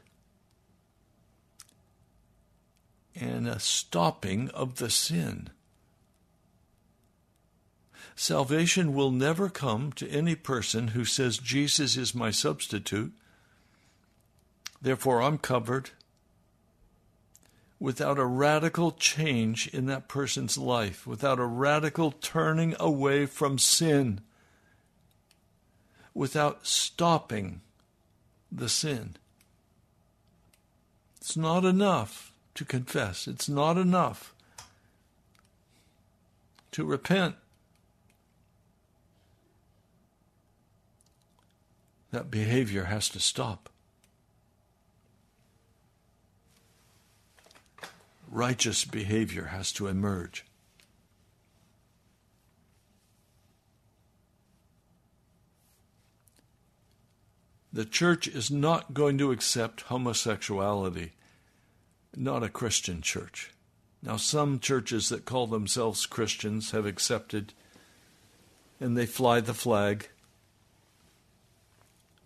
and 3.17 3.49
a 3.49 3.59
stopping 3.59 4.51
of 4.51 4.77
the 4.77 4.89
sin. 4.89 5.51
Salvation 8.17 8.95
will 8.95 9.11
never 9.11 9.49
come 9.49 9.93
to 9.93 10.09
any 10.09 10.35
person 10.35 10.89
who 10.89 11.05
says, 11.05 11.39
Jesus 11.39 11.97
is 11.97 12.15
my 12.15 12.31
substitute, 12.31 13.13
therefore 14.81 15.21
I'm 15.21 15.39
covered, 15.39 15.91
without 17.81 18.19
a 18.19 18.25
radical 18.25 18.93
change 18.93 19.67
in 19.69 19.87
that 19.87 20.09
person's 20.09 20.57
life, 20.57 21.07
without 21.07 21.41
a 21.41 21.45
radical 21.45 22.13
turning 22.13 22.77
away 22.79 23.27
from 23.27 23.59
sin, 23.59 24.21
without 26.15 26.67
stopping 26.67 27.61
the 28.51 28.69
sin. 28.69 29.17
It's 31.17 31.37
not 31.37 31.65
enough 31.65 32.33
to 32.55 32.65
confess, 32.65 33.27
it's 33.27 33.49
not 33.49 33.77
enough 33.77 34.33
to 36.71 36.85
repent. 36.85 37.35
That 42.15 42.31
behavior 42.31 42.85
has 42.85 43.09
to 43.09 43.19
stop. 43.19 43.69
Righteous 48.31 48.85
behavior 48.85 49.47
has 49.47 49.73
to 49.73 49.89
emerge. 49.89 50.45
The 57.73 57.85
church 57.85 58.29
is 58.29 58.49
not 58.49 58.95
going 58.95 59.19
to 59.19 59.33
accept 59.33 59.81
homosexuality, 59.81 61.15
not 62.15 62.45
a 62.45 62.49
Christian 62.49 63.03
church. 63.03 63.51
Now, 64.05 64.19
some 64.19 64.61
churches 64.61 65.09
that 65.09 65.25
call 65.25 65.49
themselves 65.49 66.07
Christians 66.07 66.71
have 66.71 66.87
accepted 66.87 67.55
and 68.79 68.97
they 68.97 69.07
fly 69.07 69.41
the 69.41 69.53
flag 69.53 70.11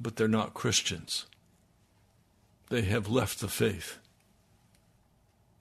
but 0.01 0.17
they're 0.17 0.29
not 0.29 0.55
Christians. 0.55 1.27
They 2.71 2.83
have 2.83 3.09
left 3.09 3.41
the 3.41 3.49
faith. 3.49 3.99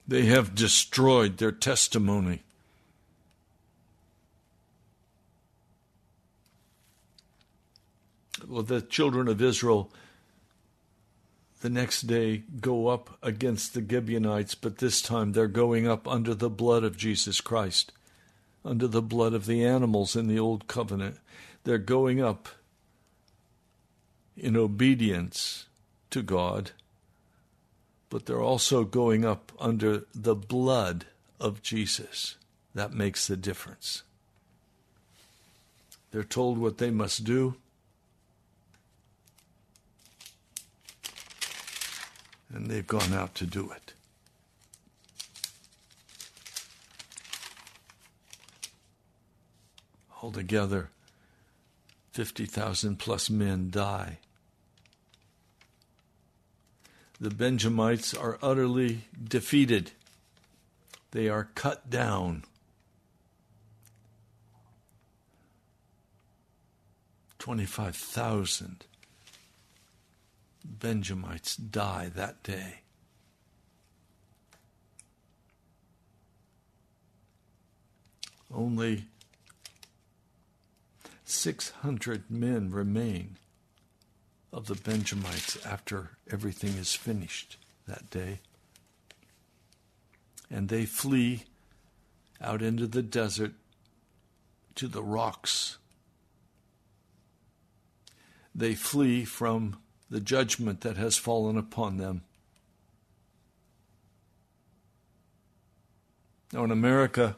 They 0.06 0.26
have 0.26 0.54
destroyed 0.54 1.38
their 1.38 1.52
testimony. 1.52 2.42
Well, 8.46 8.62
the 8.62 8.80
children 8.80 9.28
of 9.28 9.42
Israel 9.42 9.90
the 11.60 11.68
next 11.68 12.02
day 12.02 12.44
go 12.60 12.86
up 12.86 13.18
against 13.22 13.74
the 13.74 13.84
Gibeonites, 13.86 14.54
but 14.54 14.78
this 14.78 15.02
time 15.02 15.32
they're 15.32 15.48
going 15.48 15.88
up 15.88 16.06
under 16.06 16.34
the 16.34 16.48
blood 16.48 16.84
of 16.84 16.96
Jesus 16.96 17.40
Christ, 17.40 17.92
under 18.64 18.86
the 18.86 19.02
blood 19.02 19.34
of 19.34 19.46
the 19.46 19.64
animals 19.64 20.14
in 20.14 20.28
the 20.28 20.38
Old 20.38 20.68
Covenant. 20.68 21.16
They're 21.64 21.78
going 21.78 22.22
up 22.22 22.48
in 24.38 24.56
obedience 24.56 25.66
to 26.10 26.22
God, 26.22 26.70
but 28.08 28.26
they're 28.26 28.40
also 28.40 28.84
going 28.84 29.24
up 29.24 29.52
under 29.58 30.04
the 30.14 30.34
blood 30.34 31.06
of 31.40 31.62
Jesus. 31.62 32.36
That 32.74 32.92
makes 32.92 33.26
the 33.26 33.36
difference. 33.36 34.02
They're 36.10 36.22
told 36.22 36.58
what 36.58 36.78
they 36.78 36.90
must 36.90 37.24
do. 37.24 37.56
And 42.50 42.70
they've 42.70 42.86
gone 42.86 43.12
out 43.12 43.34
to 43.36 43.46
do 43.46 43.70
it. 43.70 43.92
Altogether, 50.22 50.90
50,000 52.12 52.98
plus 52.98 53.28
men 53.28 53.68
die. 53.70 54.18
The 57.20 57.30
Benjamites 57.30 58.14
are 58.14 58.38
utterly 58.40 59.04
defeated. 59.22 59.90
They 61.10 61.28
are 61.28 61.48
cut 61.54 61.90
down. 61.90 62.44
25,000 67.38 68.84
Benjamites 70.64 71.56
die 71.56 72.10
that 72.14 72.42
day. 72.42 72.80
Only 78.52 79.06
600 81.24 82.30
men 82.30 82.70
remain 82.70 83.38
of 84.52 84.66
the 84.66 84.74
Benjamites 84.74 85.64
after 85.66 86.10
everything 86.30 86.74
is 86.74 86.94
finished 86.94 87.56
that 87.86 88.08
day. 88.10 88.40
And 90.50 90.68
they 90.68 90.86
flee 90.86 91.44
out 92.40 92.62
into 92.62 92.86
the 92.86 93.02
desert 93.02 93.52
to 94.76 94.88
the 94.88 95.02
rocks. 95.02 95.76
They 98.54 98.74
flee 98.74 99.24
from 99.24 99.76
the 100.10 100.20
judgment 100.20 100.80
that 100.80 100.96
has 100.96 101.16
fallen 101.16 101.58
upon 101.58 101.98
them. 101.98 102.22
Now, 106.52 106.64
in 106.64 106.70
America, 106.70 107.36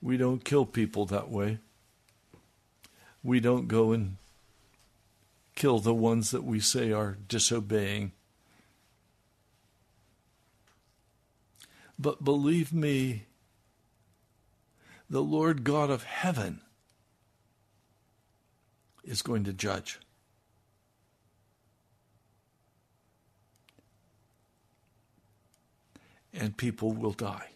we 0.00 0.16
don't 0.16 0.42
kill 0.42 0.64
people 0.64 1.04
that 1.06 1.30
way. 1.30 1.58
We 3.22 3.40
don't 3.40 3.68
go 3.68 3.92
and 3.92 4.16
kill 5.54 5.78
the 5.78 5.94
ones 5.94 6.30
that 6.30 6.44
we 6.44 6.60
say 6.60 6.92
are 6.92 7.16
disobeying. 7.28 8.12
But 11.98 12.24
believe 12.24 12.72
me, 12.72 13.26
the 15.08 15.22
Lord 15.22 15.62
God 15.62 15.90
of 15.90 16.04
heaven 16.04 16.62
is 19.04 19.22
going 19.22 19.44
to 19.44 19.52
judge. 19.52 20.00
And 26.32 26.56
people 26.56 26.92
will 26.92 27.12
die 27.12 27.50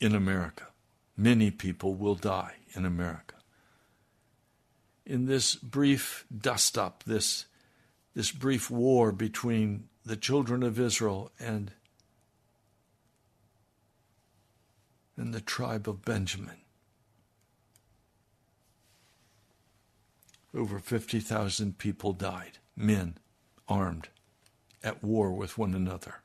in 0.00 0.14
America. 0.14 0.68
Many 1.16 1.50
people 1.50 1.94
will 1.94 2.14
die 2.14 2.54
in 2.74 2.84
America. 2.84 3.34
In 5.08 5.24
this 5.24 5.54
brief 5.54 6.26
dust 6.36 6.76
up, 6.76 7.02
this, 7.04 7.46
this 8.14 8.30
brief 8.30 8.70
war 8.70 9.10
between 9.10 9.88
the 10.04 10.16
children 10.16 10.62
of 10.62 10.78
Israel 10.78 11.32
and, 11.40 11.72
and 15.16 15.32
the 15.32 15.40
tribe 15.40 15.88
of 15.88 16.04
Benjamin, 16.04 16.58
over 20.54 20.78
50,000 20.78 21.78
people 21.78 22.12
died, 22.12 22.58
men 22.76 23.16
armed, 23.66 24.10
at 24.84 25.02
war 25.02 25.32
with 25.32 25.56
one 25.56 25.74
another. 25.74 26.16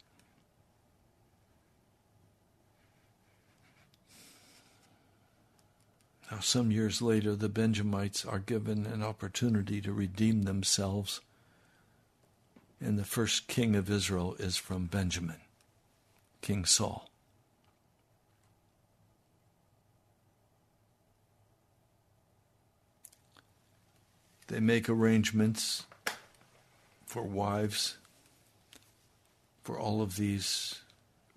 Now, 6.33 6.39
some 6.39 6.71
years 6.71 6.99
later, 6.99 7.35
the 7.35 7.47
Benjamites 7.47 8.25
are 8.25 8.39
given 8.39 8.87
an 8.87 9.03
opportunity 9.03 9.79
to 9.81 9.93
redeem 9.93 10.43
themselves, 10.43 11.21
and 12.81 12.97
the 12.97 13.03
first 13.05 13.47
king 13.47 13.75
of 13.75 13.87
Israel 13.87 14.35
is 14.39 14.57
from 14.57 14.87
Benjamin, 14.87 15.41
King 16.41 16.65
Saul. 16.65 17.07
They 24.47 24.59
make 24.59 24.89
arrangements 24.89 25.85
for 27.05 27.21
wives 27.21 27.97
for 29.61 29.77
all 29.77 30.01
of 30.01 30.15
these 30.15 30.81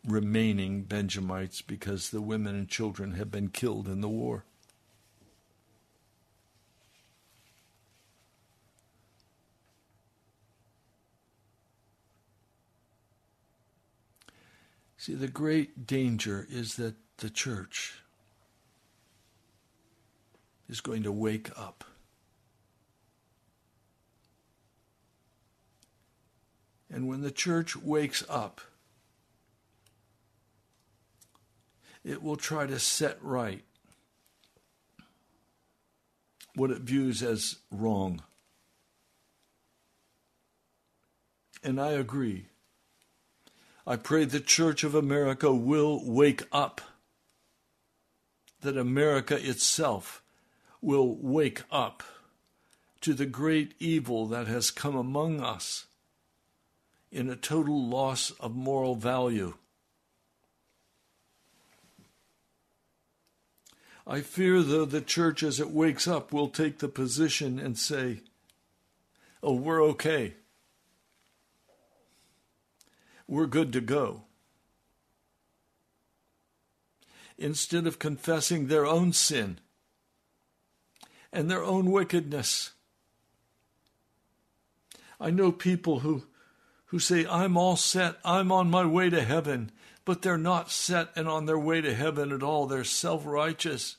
remaining 0.08 0.84
Benjamites 0.84 1.60
because 1.60 2.08
the 2.08 2.22
women 2.22 2.56
and 2.56 2.66
children 2.66 3.12
have 3.12 3.30
been 3.30 3.50
killed 3.50 3.88
in 3.88 4.00
the 4.00 4.08
war. 4.08 4.44
See, 15.06 15.14
the 15.14 15.28
great 15.28 15.86
danger 15.86 16.48
is 16.50 16.74
that 16.78 16.96
the 17.18 17.30
church 17.30 18.00
is 20.68 20.80
going 20.80 21.04
to 21.04 21.12
wake 21.12 21.48
up. 21.56 21.84
And 26.90 27.06
when 27.06 27.20
the 27.20 27.30
church 27.30 27.76
wakes 27.76 28.24
up, 28.28 28.60
it 32.02 32.20
will 32.20 32.34
try 32.34 32.66
to 32.66 32.80
set 32.80 33.22
right 33.22 33.62
what 36.56 36.72
it 36.72 36.80
views 36.80 37.22
as 37.22 37.58
wrong. 37.70 38.24
And 41.62 41.80
I 41.80 41.92
agree. 41.92 42.46
I 43.88 43.94
pray 43.94 44.24
the 44.24 44.40
Church 44.40 44.82
of 44.82 44.96
America 44.96 45.54
will 45.54 46.04
wake 46.04 46.42
up, 46.50 46.80
that 48.62 48.76
America 48.76 49.36
itself 49.36 50.22
will 50.80 51.14
wake 51.14 51.62
up 51.70 52.02
to 53.02 53.14
the 53.14 53.26
great 53.26 53.74
evil 53.78 54.26
that 54.26 54.48
has 54.48 54.72
come 54.72 54.96
among 54.96 55.40
us 55.40 55.86
in 57.12 57.30
a 57.30 57.36
total 57.36 57.80
loss 57.80 58.32
of 58.40 58.56
moral 58.56 58.96
value. 58.96 59.54
I 64.04 64.20
fear, 64.20 64.62
though, 64.62 64.84
the 64.84 65.00
church 65.00 65.44
as 65.44 65.60
it 65.60 65.70
wakes 65.70 66.08
up 66.08 66.32
will 66.32 66.48
take 66.48 66.78
the 66.78 66.88
position 66.88 67.60
and 67.60 67.78
say, 67.78 68.22
Oh, 69.42 69.54
we're 69.54 69.82
okay 69.84 70.34
we're 73.28 73.46
good 73.46 73.72
to 73.72 73.80
go. 73.80 74.22
Instead 77.38 77.86
of 77.86 77.98
confessing 77.98 78.66
their 78.66 78.86
own 78.86 79.12
sin 79.12 79.58
and 81.32 81.50
their 81.50 81.62
own 81.62 81.90
wickedness. 81.90 82.72
I 85.20 85.30
know 85.30 85.52
people 85.52 86.00
who, 86.00 86.24
who 86.86 86.98
say, 86.98 87.26
I'm 87.26 87.56
all 87.56 87.76
set, 87.76 88.16
I'm 88.24 88.50
on 88.50 88.70
my 88.70 88.86
way 88.86 89.10
to 89.10 89.22
heaven, 89.22 89.70
but 90.04 90.22
they're 90.22 90.38
not 90.38 90.70
set 90.70 91.08
and 91.14 91.28
on 91.28 91.46
their 91.46 91.58
way 91.58 91.80
to 91.80 91.94
heaven 91.94 92.32
at 92.32 92.42
all. 92.42 92.66
They're 92.66 92.84
self 92.84 93.26
righteous. 93.26 93.96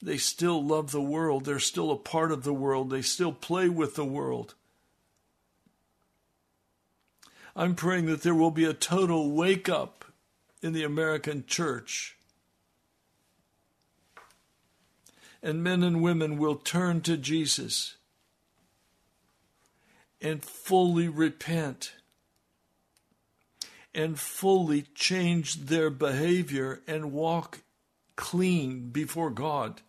They 0.00 0.18
still 0.18 0.62
love 0.62 0.90
the 0.90 1.02
world. 1.02 1.44
They're 1.44 1.58
still 1.58 1.90
a 1.90 1.96
part 1.96 2.30
of 2.30 2.44
the 2.44 2.52
world. 2.54 2.90
They 2.90 3.02
still 3.02 3.32
play 3.32 3.68
with 3.68 3.94
the 3.94 4.04
world. 4.04 4.54
I'm 7.58 7.74
praying 7.74 8.04
that 8.06 8.20
there 8.20 8.34
will 8.34 8.50
be 8.50 8.66
a 8.66 8.74
total 8.74 9.30
wake 9.30 9.66
up 9.66 10.04
in 10.60 10.74
the 10.74 10.84
American 10.84 11.46
church. 11.46 12.18
And 15.42 15.64
men 15.64 15.82
and 15.82 16.02
women 16.02 16.36
will 16.36 16.56
turn 16.56 17.00
to 17.02 17.16
Jesus 17.16 17.96
and 20.20 20.44
fully 20.44 21.08
repent 21.08 21.94
and 23.94 24.20
fully 24.20 24.82
change 24.94 25.54
their 25.54 25.88
behavior 25.88 26.82
and 26.86 27.10
walk 27.10 27.62
clean 28.16 28.90
before 28.90 29.30
God 29.30 29.80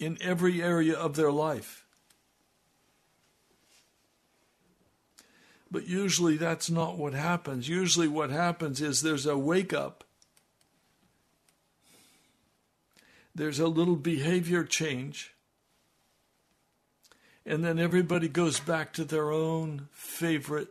in 0.00 0.18
every 0.20 0.60
area 0.60 0.94
of 0.94 1.14
their 1.14 1.30
life. 1.30 1.83
But 5.74 5.88
usually 5.88 6.36
that's 6.36 6.70
not 6.70 6.98
what 6.98 7.14
happens. 7.14 7.68
Usually 7.68 8.06
what 8.06 8.30
happens 8.30 8.80
is 8.80 9.02
there's 9.02 9.26
a 9.26 9.36
wake 9.36 9.72
up. 9.72 10.04
There's 13.34 13.58
a 13.58 13.66
little 13.66 13.96
behavior 13.96 14.62
change. 14.62 15.34
And 17.44 17.64
then 17.64 17.80
everybody 17.80 18.28
goes 18.28 18.60
back 18.60 18.92
to 18.92 19.04
their 19.04 19.32
own 19.32 19.88
favorite 19.90 20.68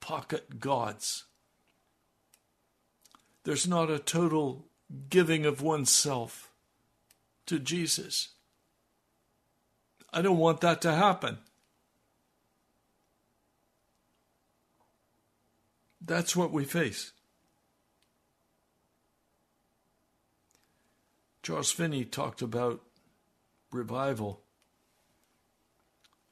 pocket 0.00 0.60
gods. 0.60 1.24
There's 3.44 3.68
not 3.68 3.90
a 3.90 3.98
total 3.98 4.64
giving 5.10 5.44
of 5.44 5.60
oneself 5.60 6.50
to 7.44 7.58
Jesus. 7.58 8.28
I 10.10 10.22
don't 10.22 10.38
want 10.38 10.62
that 10.62 10.80
to 10.80 10.92
happen. 10.94 11.36
That's 16.00 16.36
what 16.36 16.52
we 16.52 16.64
face. 16.64 17.12
Charles 21.42 21.70
Finney 21.70 22.04
talked 22.04 22.42
about 22.42 22.82
revival. 23.70 24.40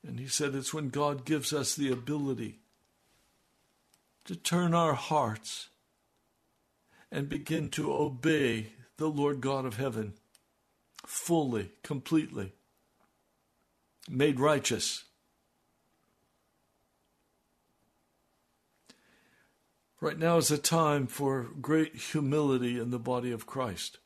And 0.07 0.19
he 0.19 0.27
said 0.27 0.55
it's 0.55 0.75
when 0.75 0.89
God 0.89 1.25
gives 1.25 1.53
us 1.53 1.75
the 1.75 1.91
ability 1.91 2.59
to 4.25 4.35
turn 4.35 4.75
our 4.75 4.95
hearts 4.95 5.69
and 7.11 7.29
begin 7.29 7.69
to 7.71 7.93
obey 7.93 8.73
the 8.97 9.07
Lord 9.07 9.41
God 9.41 9.65
of 9.65 9.77
heaven 9.77 10.15
fully, 11.07 11.71
completely, 11.83 12.53
made 14.09 14.41
righteous. 14.41 15.05
Right 20.05 20.19
now 20.19 20.37
is 20.37 20.51
a 20.51 20.59
time 20.59 21.07
for 21.07 21.47
great 21.63 21.97
humility 21.97 22.79
in 22.79 22.91
the 22.91 22.99
body 22.99 23.33
of 23.33 23.47
Christ. 23.47 23.97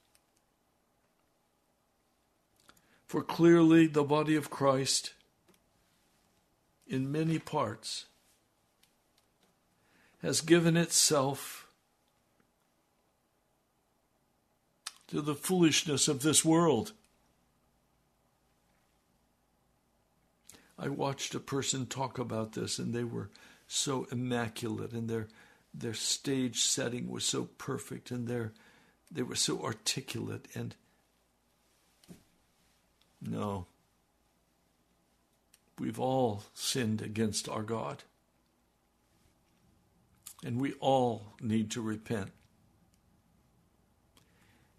For 3.05 3.21
clearly, 3.21 3.89
the 3.89 4.05
body 4.05 4.37
of 4.37 4.49
Christ, 4.49 5.15
in 6.87 7.11
many 7.11 7.41
parts, 7.41 8.05
has 10.23 10.41
given 10.41 10.77
itself 10.77 11.67
to 15.09 15.21
the 15.21 15.35
foolishness 15.35 16.07
of 16.07 16.23
this 16.23 16.45
world. 16.45 16.93
I 20.79 20.91
watched 20.91 21.35
a 21.35 21.41
person 21.41 21.87
talk 21.87 22.21
about 22.21 22.53
this, 22.53 22.79
and 22.79 22.95
they 22.95 23.03
were 23.03 23.31
so 23.67 24.07
immaculate, 24.13 24.93
and 24.93 25.11
their 25.11 25.27
their 25.75 25.95
stage 25.95 26.63
setting 26.63 27.09
was 27.09 27.25
so 27.25 27.45
perfect, 27.59 28.11
and 28.11 28.27
their 28.27 28.53
they 29.11 29.23
were 29.23 29.35
so 29.35 29.63
articulate. 29.63 30.49
And 30.55 30.75
no, 33.21 33.67
we've 35.79 36.01
all 36.01 36.45
sinned 36.55 37.03
against 37.03 37.49
our 37.49 37.63
God, 37.63 38.03
and 40.45 40.61
we 40.61 40.75
all 40.75 41.35
need 41.41 41.71
to 41.73 41.81
repent. 41.81 42.33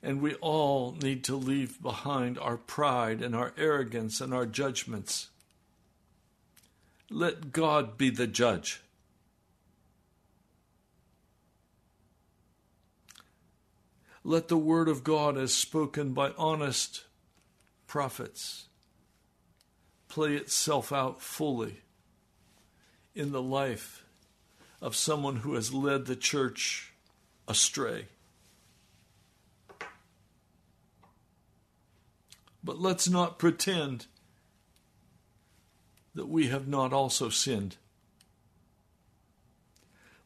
And 0.01 0.21
we 0.21 0.35
all 0.35 0.95
need 1.01 1.25
to 1.25 1.35
leave 1.35 1.81
behind 1.81 2.39
our 2.39 2.55
pride 2.55 3.21
and 3.21 3.35
our 3.35 3.53
arrogance 3.57 4.21
and 4.21 4.33
our 4.33 4.45
judgments. 4.45 5.27
Let 7.09 7.51
God 7.51 7.97
be 7.97 8.09
the 8.09 8.27
judge. 8.27 8.81
Let 14.29 14.47
the 14.47 14.59
word 14.59 14.89
of 14.89 15.03
God, 15.03 15.39
as 15.39 15.55
spoken 15.55 16.13
by 16.13 16.33
honest 16.37 17.05
prophets, 17.87 18.67
play 20.07 20.35
itself 20.35 20.93
out 20.93 21.19
fully 21.19 21.81
in 23.15 23.31
the 23.31 23.41
life 23.41 24.05
of 24.83 24.95
someone 24.95 25.37
who 25.37 25.55
has 25.55 25.73
led 25.73 26.05
the 26.05 26.15
church 26.15 26.93
astray. 27.47 28.05
But 32.63 32.79
let's 32.79 33.09
not 33.09 33.39
pretend 33.39 34.05
that 36.13 36.29
we 36.29 36.49
have 36.49 36.67
not 36.67 36.93
also 36.93 37.29
sinned. 37.29 37.77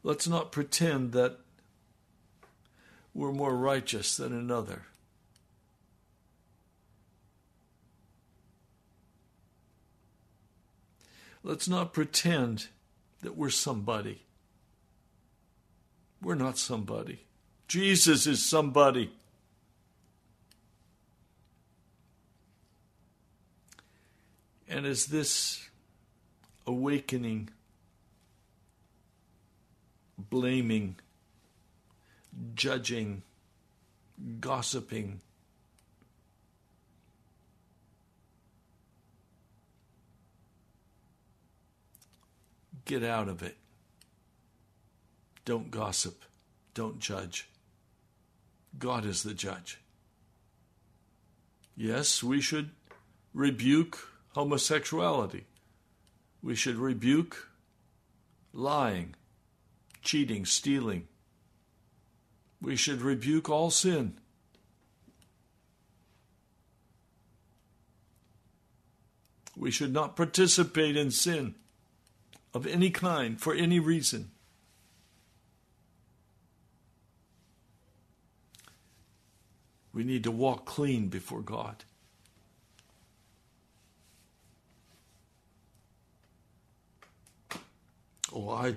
Let's 0.02 0.28
not 0.28 0.52
pretend 0.52 1.12
that 1.12 1.38
we're 3.14 3.32
more 3.32 3.56
righteous 3.56 4.16
than 4.16 4.32
another. 4.32 4.82
Let's 11.44 11.68
not 11.68 11.92
pretend 11.92 12.68
that 13.20 13.36
we're 13.36 13.50
somebody. 13.50 14.22
We're 16.20 16.34
not 16.34 16.58
somebody. 16.58 17.20
Jesus 17.68 18.26
is 18.26 18.42
somebody. 18.42 19.12
And 24.68 24.86
as 24.86 25.06
this 25.06 25.68
awakening, 26.66 27.50
blaming, 30.18 30.96
judging, 32.54 33.22
gossiping, 34.40 35.20
get 42.84 43.02
out 43.02 43.28
of 43.28 43.42
it. 43.42 43.56
Don't 45.44 45.70
gossip. 45.70 46.24
Don't 46.72 46.98
judge. 46.98 47.48
God 48.78 49.04
is 49.04 49.22
the 49.22 49.34
judge. 49.34 49.80
Yes, 51.76 52.22
we 52.22 52.40
should 52.40 52.70
rebuke 53.32 53.98
homosexuality. 54.34 55.44
We 56.42 56.54
should 56.54 56.76
rebuke 56.76 57.48
lying, 58.52 59.14
cheating, 60.02 60.44
stealing. 60.44 61.08
We 62.64 62.76
should 62.76 63.02
rebuke 63.02 63.50
all 63.50 63.70
sin. 63.70 64.14
We 69.54 69.70
should 69.70 69.92
not 69.92 70.16
participate 70.16 70.96
in 70.96 71.10
sin 71.10 71.56
of 72.54 72.66
any 72.66 72.88
kind 72.88 73.38
for 73.38 73.54
any 73.54 73.80
reason. 73.80 74.30
We 79.92 80.02
need 80.02 80.24
to 80.24 80.30
walk 80.30 80.64
clean 80.64 81.08
before 81.08 81.42
God. 81.42 81.84
Oh, 88.32 88.48
I, 88.48 88.76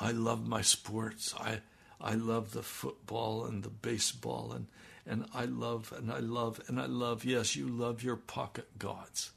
I 0.00 0.10
love 0.10 0.48
my 0.48 0.62
sports. 0.62 1.32
I, 1.38 1.60
I 2.00 2.14
love 2.14 2.52
the 2.52 2.62
football 2.62 3.44
and 3.44 3.62
the 3.62 3.68
baseball 3.68 4.52
and, 4.52 4.66
and 5.06 5.26
I 5.34 5.44
love 5.44 5.92
and 5.96 6.10
I 6.10 6.18
love 6.18 6.60
and 6.66 6.80
I 6.80 6.86
love. 6.86 7.24
Yes, 7.24 7.56
you 7.56 7.68
love 7.68 8.02
your 8.02 8.16
pocket 8.16 8.78
gods. 8.78 9.32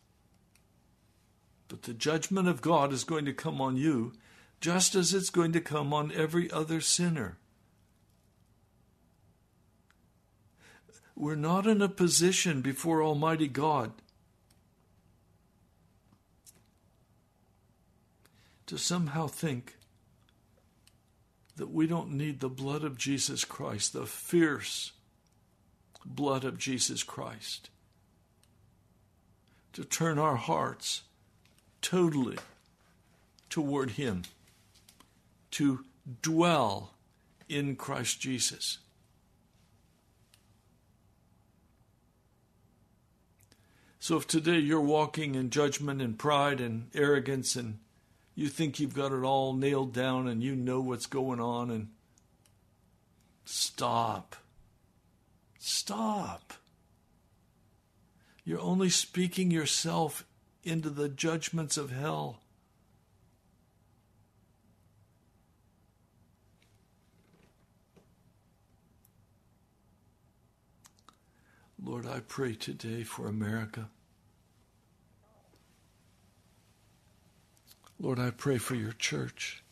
But 1.68 1.84
the 1.84 1.94
judgment 1.94 2.48
of 2.48 2.62
God 2.62 2.94
is 2.94 3.04
going 3.04 3.26
to 3.26 3.34
come 3.34 3.60
on 3.60 3.76
you 3.76 4.14
just 4.62 4.96
as 4.96 5.14
it's 5.14 5.30
going 5.30 5.52
to 5.52 5.60
come 5.60 5.94
on 5.94 6.12
every 6.14 6.50
other 6.50 6.80
sinner. 6.80 7.38
We're 11.16 11.36
not 11.36 11.68
in 11.68 11.82
a 11.82 11.90
position 11.90 12.62
before 12.62 13.04
Almighty 13.04 13.48
God 13.48 13.92
to 18.68 18.78
somehow 18.78 19.28
think 19.28 19.76
that 21.56 21.72
we 21.72 21.88
don't 21.88 22.12
need 22.12 22.40
the 22.40 22.50
blood 22.50 22.84
of 22.84 22.98
Jesus 22.98 23.46
Christ, 23.46 23.94
the 23.94 24.06
fierce 24.06 24.92
blood 26.06 26.44
of 26.44 26.58
Jesus 26.58 27.04
Christ, 27.04 27.70
to 29.74 29.84
turn 29.84 30.20
our 30.20 30.36
hearts 30.36 31.04
totally 31.82 32.38
toward 33.50 33.92
Him, 33.92 34.24
to 35.52 35.86
dwell 36.22 36.94
in 37.48 37.76
Christ 37.76 38.20
Jesus. 38.20 38.80
So 44.00 44.18
if 44.18 44.28
today 44.28 44.60
you're 44.60 44.82
walking 44.82 45.36
in 45.36 45.50
judgment 45.50 46.02
and 46.02 46.20
pride 46.20 46.60
and 46.60 46.90
arrogance 46.94 47.56
and 47.56 47.80
you 48.36 48.48
think 48.48 48.80
you've 48.80 48.96
got 48.96 49.12
it 49.12 49.24
all 49.24 49.54
nailed 49.54 49.94
down 49.94 50.28
and 50.28 50.42
you 50.42 50.56
know 50.56 50.82
what's 50.82 51.06
going 51.06 51.40
on 51.40 51.70
and 51.70 51.90
stop. 53.46 54.36
Stop. 55.60 56.54
You're 58.44 58.60
only 58.60 58.90
speaking 58.90 59.52
yourself 59.52 60.26
into 60.64 60.90
the 60.90 61.10
judgments 61.10 61.78
of 61.78 61.92
hell. 61.92 62.40
Lord, 71.82 72.08
I 72.08 72.22
pray 72.22 72.56
today 72.56 73.04
for 73.04 73.28
America. 73.28 73.90
Lord, 78.04 78.20
I 78.20 78.32
pray 78.32 78.58
for 78.58 78.76
your 78.76 78.92
church. 78.92 79.64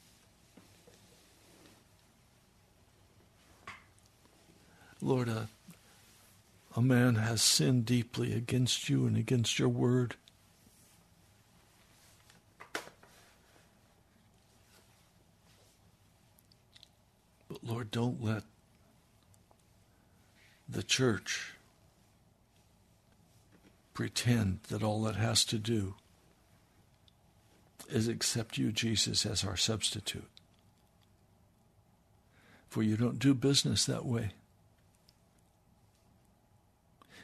Lord, 5.02 5.28
a, 5.28 5.50
a 6.74 6.82
man 6.82 7.16
has 7.16 7.42
sinned 7.42 7.86
deeply 7.86 8.34
against 8.34 8.88
you 8.88 9.06
and 9.06 9.18
against 9.18 9.60
your 9.60 9.68
word. 9.68 10.16
But 17.50 17.62
Lord, 17.62 17.92
don't 17.92 18.24
let 18.24 18.44
the 20.70 20.84
church 20.84 21.52
pretend 23.94 24.60
that 24.70 24.84
all 24.84 25.06
it 25.06 25.18
has 25.18 25.44
to 25.44 25.58
do 25.58 25.96
is 27.92 28.08
accept 28.08 28.58
you, 28.58 28.72
Jesus, 28.72 29.26
as 29.26 29.44
our 29.44 29.58
substitute. 29.58 30.28
For 32.70 32.82
you 32.82 32.96
don't 32.98 33.20
do 33.20 33.34
business 33.34 33.86
that 33.86 34.06
way. 34.06 34.32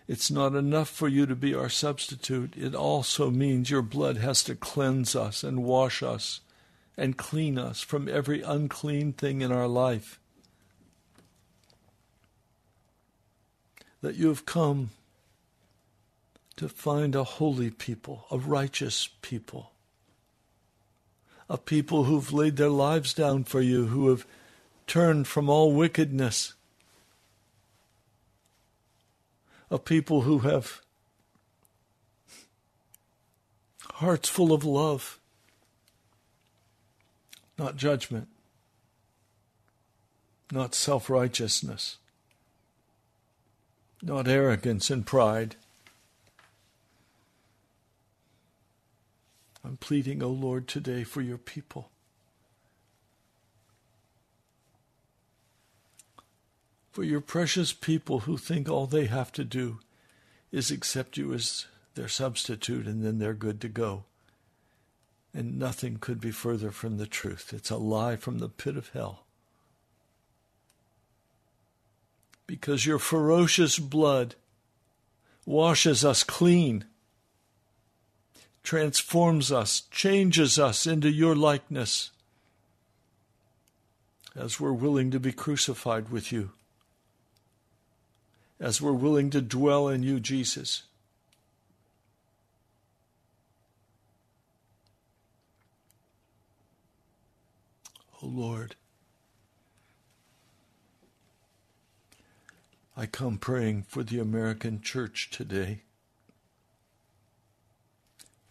It's 0.07 0.31
not 0.31 0.55
enough 0.55 0.89
for 0.89 1.07
you 1.07 1.25
to 1.25 1.35
be 1.35 1.53
our 1.53 1.69
substitute. 1.69 2.53
It 2.55 2.73
also 2.73 3.29
means 3.29 3.69
your 3.69 3.81
blood 3.81 4.17
has 4.17 4.41
to 4.43 4.55
cleanse 4.55 5.15
us 5.15 5.43
and 5.43 5.63
wash 5.63 6.01
us 6.01 6.39
and 6.95 7.17
clean 7.17 7.57
us 7.57 7.81
from 7.81 8.07
every 8.07 8.41
unclean 8.41 9.13
thing 9.13 9.41
in 9.41 9.51
our 9.51 9.67
life. 9.67 10.19
That 14.01 14.15
you 14.15 14.29
have 14.29 14.45
come 14.45 14.91
to 16.55 16.69
find 16.69 17.13
a 17.15 17.23
holy 17.23 17.69
people, 17.69 18.25
a 18.31 18.37
righteous 18.37 19.09
people, 19.21 19.71
a 21.49 21.57
people 21.57 22.05
who've 22.05 22.33
laid 22.33 22.57
their 22.57 22.69
lives 22.69 23.13
down 23.13 23.43
for 23.43 23.61
you, 23.61 23.87
who 23.87 24.09
have 24.09 24.25
turned 24.85 25.27
from 25.27 25.49
all 25.49 25.73
wickedness 25.73 26.53
a 29.69 29.77
people 29.77 30.21
who 30.21 30.39
have 30.39 30.81
hearts 33.95 34.29
full 34.29 34.53
of 34.53 34.63
love, 34.63 35.19
not 37.57 37.75
judgment, 37.75 38.27
not 40.51 40.73
self 40.73 41.09
righteousness, 41.09 41.97
not 44.01 44.27
arrogance 44.27 44.89
and 44.89 45.05
pride. 45.05 45.55
I'm 49.63 49.77
pleading, 49.77 50.23
O 50.23 50.27
oh 50.27 50.31
Lord, 50.31 50.67
today 50.67 51.03
for 51.03 51.21
your 51.21 51.37
people. 51.37 51.91
for 56.97 57.03
your 57.03 57.21
precious 57.21 57.73
people 57.73 58.21
who 58.21 58.37
think 58.37 58.67
all 58.67 58.87
they 58.87 59.05
have 59.05 59.31
to 59.31 59.43
do 59.43 59.77
is 60.51 60.71
accept 60.71 61.15
you 61.15 61.31
as 61.31 61.67
their 61.93 62.07
substitute 62.07 62.87
and 62.87 63.05
then 63.05 63.19
they're 63.19 63.35
good 63.35 63.61
to 63.61 63.67
go. 63.67 64.03
And 65.31 65.59
nothing 65.59 65.97
could 65.97 66.19
be 66.19 66.31
further 66.31 66.71
from 66.71 66.97
the 66.97 67.05
truth. 67.05 67.53
It's 67.53 67.69
a 67.69 67.77
lie 67.77 68.15
from 68.15 68.39
the 68.39 68.49
pit 68.49 68.75
of 68.75 68.89
hell. 68.93 69.25
Because 72.47 72.87
your 72.87 72.97
ferocious 72.97 73.77
blood 73.77 74.33
washes 75.45 76.03
us 76.03 76.23
clean, 76.23 76.85
transforms 78.67 79.49
us, 79.49 79.83
changes 79.91 80.59
us 80.59 80.85
into 80.85 81.09
your 81.09 81.33
likeness 81.33 82.11
as 84.35 84.59
we're 84.59 84.73
willing 84.73 85.09
to 85.09 85.19
be 85.19 85.31
crucified 85.31 86.09
with 86.09 86.33
you 86.33 86.51
as 88.59 88.81
we're 88.81 88.91
willing 88.91 89.29
to 89.29 89.41
dwell 89.41 89.87
in 89.87 90.03
you, 90.03 90.19
Jesus. 90.19 90.83
Oh 98.21 98.27
Lord, 98.27 98.75
I 102.95 103.05
come 103.05 103.37
praying 103.37 103.83
for 103.83 104.03
the 104.03 104.19
American 104.19 104.81
church 104.81 105.29
today, 105.31 105.83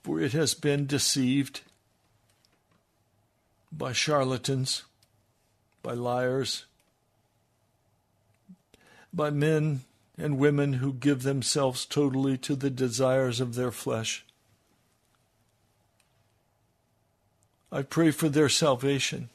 for 0.06 0.20
it 0.20 0.30
has 0.30 0.54
been 0.54 0.86
deceived 0.86 1.62
by 3.72 3.92
charlatans, 3.92 4.84
by 5.82 5.94
liars, 5.94 6.64
by 9.12 9.30
men 9.30 9.80
and 10.16 10.38
women 10.38 10.74
who 10.74 10.92
give 10.92 11.24
themselves 11.24 11.84
totally 11.84 12.38
to 12.38 12.54
the 12.54 12.70
desires 12.70 13.40
of 13.40 13.56
their 13.56 13.72
flesh. 13.72 14.24
I 17.72 17.82
pray 17.82 18.12
for 18.12 18.28
their 18.28 18.48
salvation. 18.48 19.28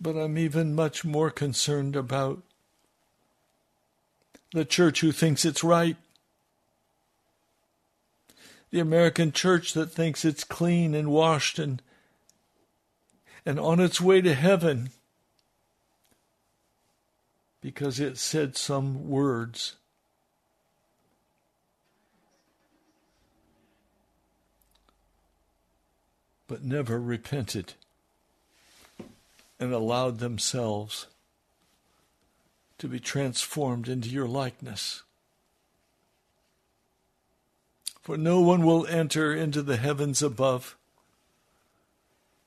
But 0.00 0.16
I'm 0.16 0.38
even 0.38 0.74
much 0.74 1.04
more 1.04 1.30
concerned 1.30 1.96
about 1.96 2.42
the 4.52 4.64
church 4.64 5.00
who 5.00 5.12
thinks 5.12 5.44
it's 5.44 5.64
right 5.64 5.96
the 8.70 8.80
American 8.80 9.32
church 9.32 9.72
that 9.74 9.90
thinks 9.90 10.24
it's 10.24 10.44
clean 10.44 10.94
and 10.94 11.10
washed 11.10 11.58
and 11.58 11.82
and 13.46 13.58
on 13.58 13.80
its 13.80 14.00
way 14.00 14.20
to 14.20 14.34
heaven 14.34 14.90
because 17.62 17.98
it 17.98 18.18
said 18.18 18.56
some 18.56 19.08
words. 19.08 19.76
But 26.46 26.62
never 26.62 27.00
repented 27.00 27.74
and 29.60 29.72
allowed 29.72 30.18
themselves 30.18 31.06
to 32.78 32.88
be 32.88 33.00
transformed 33.00 33.88
into 33.88 34.08
your 34.08 34.28
likeness. 34.28 35.02
For 38.00 38.16
no 38.16 38.40
one 38.40 38.64
will 38.64 38.86
enter 38.86 39.34
into 39.34 39.62
the 39.62 39.76
heavens 39.76 40.22
above 40.22 40.76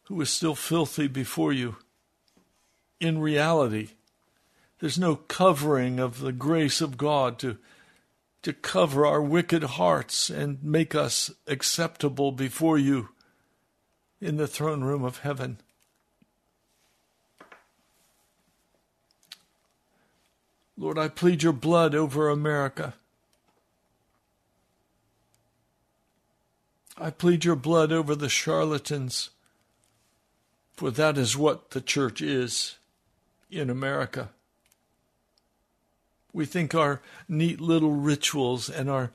who 0.06 0.20
is 0.20 0.30
still 0.30 0.56
filthy 0.56 1.08
before 1.08 1.54
you. 1.54 1.78
In 3.00 3.20
reality, 3.20 3.92
there's 4.80 5.00
no 5.00 5.16
covering 5.16 6.00
of 6.00 6.20
the 6.20 6.32
grace 6.32 6.82
of 6.82 6.98
God 6.98 7.40
to, 7.40 7.58
to 8.42 8.52
cover 8.52 9.06
our 9.06 9.22
wicked 9.22 9.64
hearts 9.64 10.30
and 10.30 10.62
make 10.64 10.96
us 10.96 11.32
acceptable 11.48 12.32
before 12.32 12.78
you 12.78 13.10
in 14.20 14.38
the 14.38 14.48
throne 14.48 14.84
room 14.84 15.04
of 15.04 15.20
heaven. 15.20 15.60
Lord, 20.82 20.98
I 20.98 21.08
plead 21.08 21.44
your 21.44 21.54
blood 21.54 21.96
over 21.96 22.30
America. 22.30 22.96
I 26.98 27.12
plead 27.12 27.46
your 27.46 27.56
blood 27.56 27.92
over 27.92 28.16
the 28.16 28.30
charlatans 28.30 29.30
for 30.82 30.90
that 30.90 31.16
is 31.16 31.38
what 31.38 31.70
the 31.70 31.82
church 31.82 32.24
is 32.24 32.80
in 33.52 33.70
America. 33.70 34.30
We 36.34 36.48
think 36.48 36.74
our 36.74 37.02
neat 37.30 37.62
little 37.62 37.92
rituals 37.92 38.68
and 38.68 38.90
our. 38.90 39.12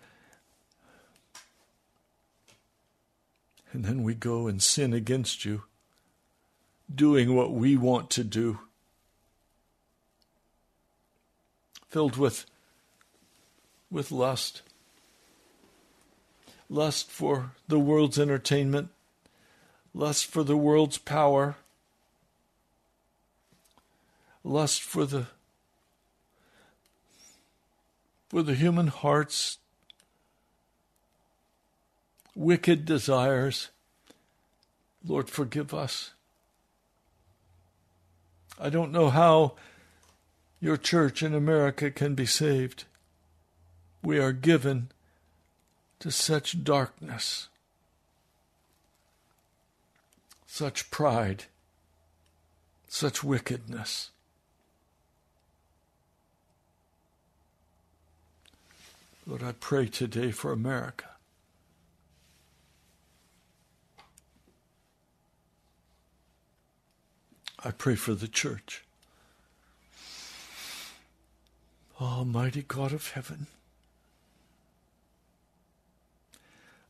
And 3.72 3.84
then 3.84 4.04
we 4.04 4.14
go 4.14 4.46
and 4.46 4.62
sin 4.62 4.92
against 4.92 5.44
you, 5.44 5.64
doing 6.94 7.34
what 7.34 7.52
we 7.52 7.76
want 7.76 8.10
to 8.10 8.22
do, 8.22 8.60
filled 11.96 12.18
with, 12.18 12.44
with 13.90 14.12
lust. 14.12 14.60
Lust 16.68 17.10
for 17.10 17.52
the 17.68 17.78
world's 17.78 18.18
entertainment, 18.18 18.90
lust 19.94 20.26
for 20.26 20.44
the 20.44 20.58
world's 20.58 20.98
power, 20.98 21.56
lust 24.44 24.82
for 24.82 25.06
the 25.06 25.28
for 28.28 28.42
the 28.42 28.54
human 28.54 28.88
heart's 28.88 29.56
wicked 32.34 32.84
desires. 32.84 33.70
Lord, 35.02 35.30
forgive 35.30 35.72
us. 35.72 36.10
I 38.60 38.68
don't 38.68 38.92
know 38.92 39.08
how 39.08 39.54
your 40.60 40.76
church 40.76 41.22
in 41.22 41.34
America 41.34 41.90
can 41.90 42.14
be 42.14 42.26
saved. 42.26 42.84
We 44.02 44.18
are 44.18 44.32
given 44.32 44.90
to 46.00 46.10
such 46.10 46.64
darkness, 46.64 47.48
such 50.46 50.90
pride, 50.90 51.44
such 52.88 53.22
wickedness. 53.22 54.10
Lord, 59.26 59.42
I 59.42 59.52
pray 59.52 59.88
today 59.88 60.30
for 60.30 60.52
America. 60.52 61.06
I 67.64 67.72
pray 67.72 67.96
for 67.96 68.14
the 68.14 68.28
church. 68.28 68.85
Almighty 72.00 72.62
God 72.62 72.92
of 72.92 73.12
heaven, 73.12 73.46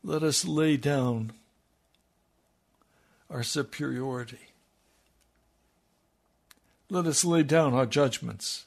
let 0.03 0.21
us 0.21 0.43
lay 0.43 0.75
down 0.75 1.31
our 3.29 3.43
superiority. 3.43 4.49
Let 6.89 7.05
us 7.05 7.23
lay 7.25 7.43
down 7.43 7.73
our 7.73 7.85
judgments 7.85 8.65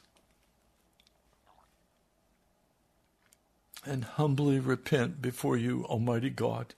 and 3.85 4.03
humbly 4.03 4.59
repent 4.59 5.21
before 5.21 5.57
you, 5.57 5.85
Almighty 5.85 6.29
God, 6.29 6.73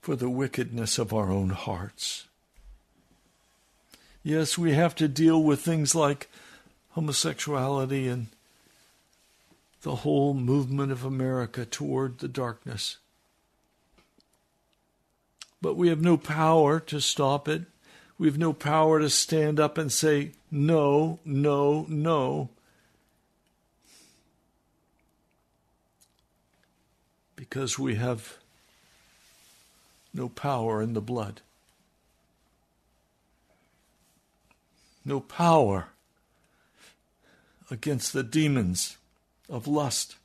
for 0.00 0.16
the 0.16 0.30
wickedness 0.30 0.98
of 0.98 1.12
our 1.12 1.30
own 1.30 1.50
hearts. 1.50 2.26
Yes, 4.22 4.58
we 4.58 4.72
have 4.74 4.94
to 4.96 5.08
deal 5.08 5.42
with 5.42 5.60
things 5.60 5.94
like 5.94 6.28
homosexuality 6.90 8.06
and 8.06 8.26
the 9.82 9.96
whole 9.96 10.34
movement 10.34 10.92
of 10.92 11.04
America 11.04 11.64
toward 11.64 12.18
the 12.18 12.28
darkness. 12.28 12.98
But 15.62 15.76
we 15.76 15.88
have 15.88 16.02
no 16.02 16.18
power 16.18 16.80
to 16.80 17.00
stop 17.00 17.48
it. 17.48 17.62
We 18.18 18.26
have 18.26 18.38
no 18.38 18.52
power 18.52 19.00
to 19.00 19.08
stand 19.08 19.58
up 19.58 19.78
and 19.78 19.90
say, 19.90 20.32
no, 20.50 21.18
no, 21.24 21.86
no. 21.88 22.50
Because 27.36 27.78
we 27.78 27.94
have 27.94 28.36
no 30.12 30.28
power 30.28 30.82
in 30.82 30.92
the 30.92 31.00
blood. 31.00 31.40
No 35.04 35.20
power 35.20 35.88
against 37.70 38.12
the 38.12 38.22
demons 38.22 38.96
of 39.48 39.66
lust, 39.66 40.16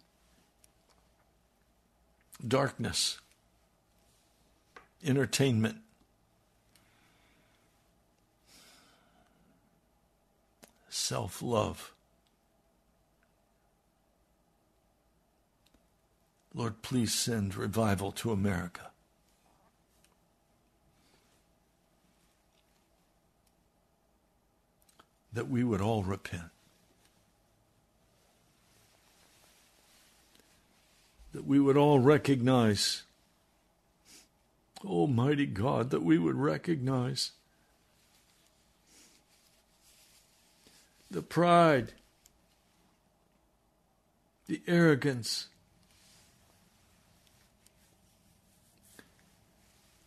darkness, 2.45 3.19
entertainment, 5.03 5.77
self 10.89 11.41
love. 11.41 11.91
Lord, 16.53 16.81
please 16.81 17.13
send 17.13 17.55
revival 17.55 18.11
to 18.13 18.31
America. 18.31 18.91
That 25.35 25.49
we 25.49 25.63
would 25.63 25.81
all 25.81 26.03
repent. 26.03 26.49
That 31.33 31.45
we 31.45 31.59
would 31.59 31.77
all 31.77 31.99
recognize, 31.99 33.03
Almighty 34.83 35.45
God, 35.45 35.91
that 35.91 36.01
we 36.01 36.17
would 36.17 36.35
recognize 36.35 37.31
the 41.11 41.21
pride, 41.21 41.91
the 44.47 44.61
arrogance, 44.67 45.47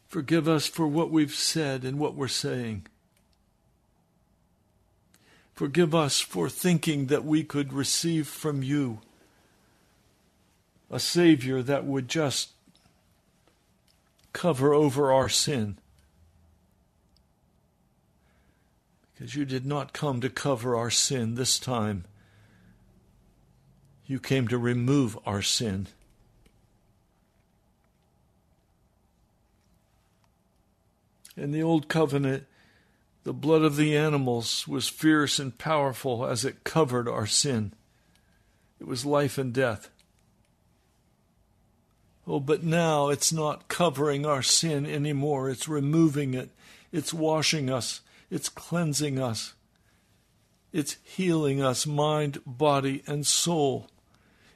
Forgive 0.09 0.49
us 0.49 0.67
for 0.67 0.87
what 0.87 1.11
we've 1.11 1.35
said 1.35 1.85
and 1.85 1.99
what 1.99 2.15
we're 2.15 2.29
saying. 2.29 2.87
Forgive 5.59 5.93
us 5.93 6.21
for 6.21 6.49
thinking 6.49 7.07
that 7.07 7.25
we 7.25 7.43
could 7.43 7.73
receive 7.73 8.29
from 8.29 8.63
you 8.63 9.01
a 10.89 11.01
Savior 11.01 11.65
that 11.65 11.85
would 11.85 12.07
just 12.07 12.51
cover 14.33 14.73
over 14.73 15.13
our 15.13 15.29
sin. 15.29 15.77
Because 19.13 19.35
you 19.35 19.45
did 19.45 19.67
not 19.67 19.93
come 19.93 20.21
to 20.21 20.31
cover 20.31 20.77
our 20.77 20.91
sin 20.91 21.35
this 21.35 21.59
time, 21.59 22.05
you 24.07 24.21
came 24.21 24.47
to 24.47 24.59
remove 24.59 25.19
our 25.27 25.43
sin. 25.43 25.89
In 31.37 31.51
the 31.51 31.65
Old 31.65 31.89
Covenant, 31.89 32.47
the 33.29 33.35
blood 33.35 33.61
of 33.61 33.77
the 33.77 33.95
animals 33.95 34.67
was 34.67 34.89
fierce 34.89 35.39
and 35.39 35.59
powerful 35.59 36.25
as 36.25 36.47
it 36.47 36.65
covered 36.65 37.07
our 37.07 37.27
sin. 37.27 37.75
It 38.81 38.87
was 38.87 39.05
life 39.05 39.37
and 39.37 39.53
death. 39.53 39.91
Oh, 42.27 42.41
but 42.41 42.63
now 42.63 43.11
it's 43.11 43.31
not 43.31 43.69
covering 43.69 44.25
our 44.25 44.41
sin 44.41 44.87
anymore. 44.87 45.51
It's 45.51 45.69
removing 45.69 46.33
it. 46.33 46.49
It's 46.91 47.13
washing 47.13 47.69
us. 47.69 48.01
It's 48.31 48.49
cleansing 48.49 49.19
us. 49.21 49.53
It's 50.73 50.97
healing 51.05 51.63
us, 51.63 51.87
mind, 51.87 52.39
body, 52.47 53.03
and 53.07 53.27
soul. 53.27 53.91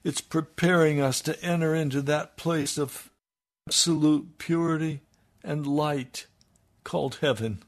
It's 0.02 0.22
preparing 0.22 0.98
us 0.98 1.20
to 1.20 1.38
enter 1.44 1.74
into 1.74 2.00
that 2.00 2.38
place 2.38 2.78
of 2.78 3.10
absolute 3.68 4.38
purity 4.38 5.02
and 5.44 5.66
light 5.66 6.24
called 6.84 7.16
heaven. 7.16 7.62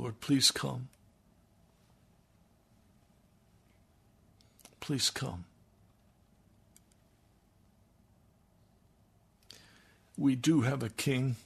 Lord, 0.00 0.18
please 0.20 0.50
come. 0.50 0.88
Please 4.80 5.10
come. 5.10 5.44
We 10.16 10.36
do 10.36 10.62
have 10.62 10.82
a 10.82 10.88
king. 10.88 11.36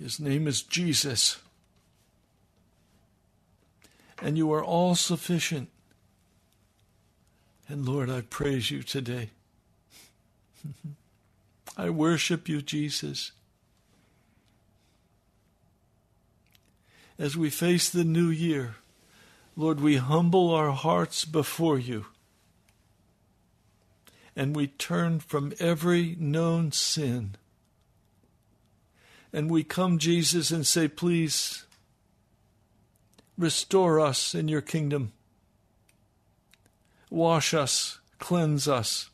His 0.00 0.18
name 0.18 0.48
is 0.48 0.62
Jesus. 0.62 1.38
And 4.20 4.36
you 4.36 4.52
are 4.52 4.64
all 4.64 4.96
sufficient. 4.96 5.68
And 7.68 7.86
Lord, 7.86 8.10
I 8.10 8.22
praise 8.22 8.68
you 8.68 8.82
today. 8.82 9.30
I 11.76 11.90
worship 11.90 12.48
you, 12.48 12.62
Jesus. 12.62 13.30
As 17.18 17.36
we 17.36 17.50
face 17.50 17.90
the 17.90 18.04
new 18.04 18.28
year, 18.28 18.76
Lord, 19.56 19.80
we 19.80 19.96
humble 19.96 20.50
our 20.50 20.72
hearts 20.72 21.24
before 21.24 21.78
you 21.78 22.06
and 24.34 24.56
we 24.56 24.66
turn 24.66 25.20
from 25.20 25.52
every 25.60 26.16
known 26.18 26.72
sin. 26.72 27.36
And 29.32 29.50
we 29.50 29.62
come, 29.62 29.98
Jesus, 29.98 30.50
and 30.50 30.66
say, 30.66 30.88
Please 30.88 31.64
restore 33.36 34.00
us 34.00 34.34
in 34.34 34.48
your 34.48 34.60
kingdom. 34.60 35.12
Wash 37.10 37.52
us, 37.52 37.98
cleanse 38.18 38.66
us, 38.66 39.10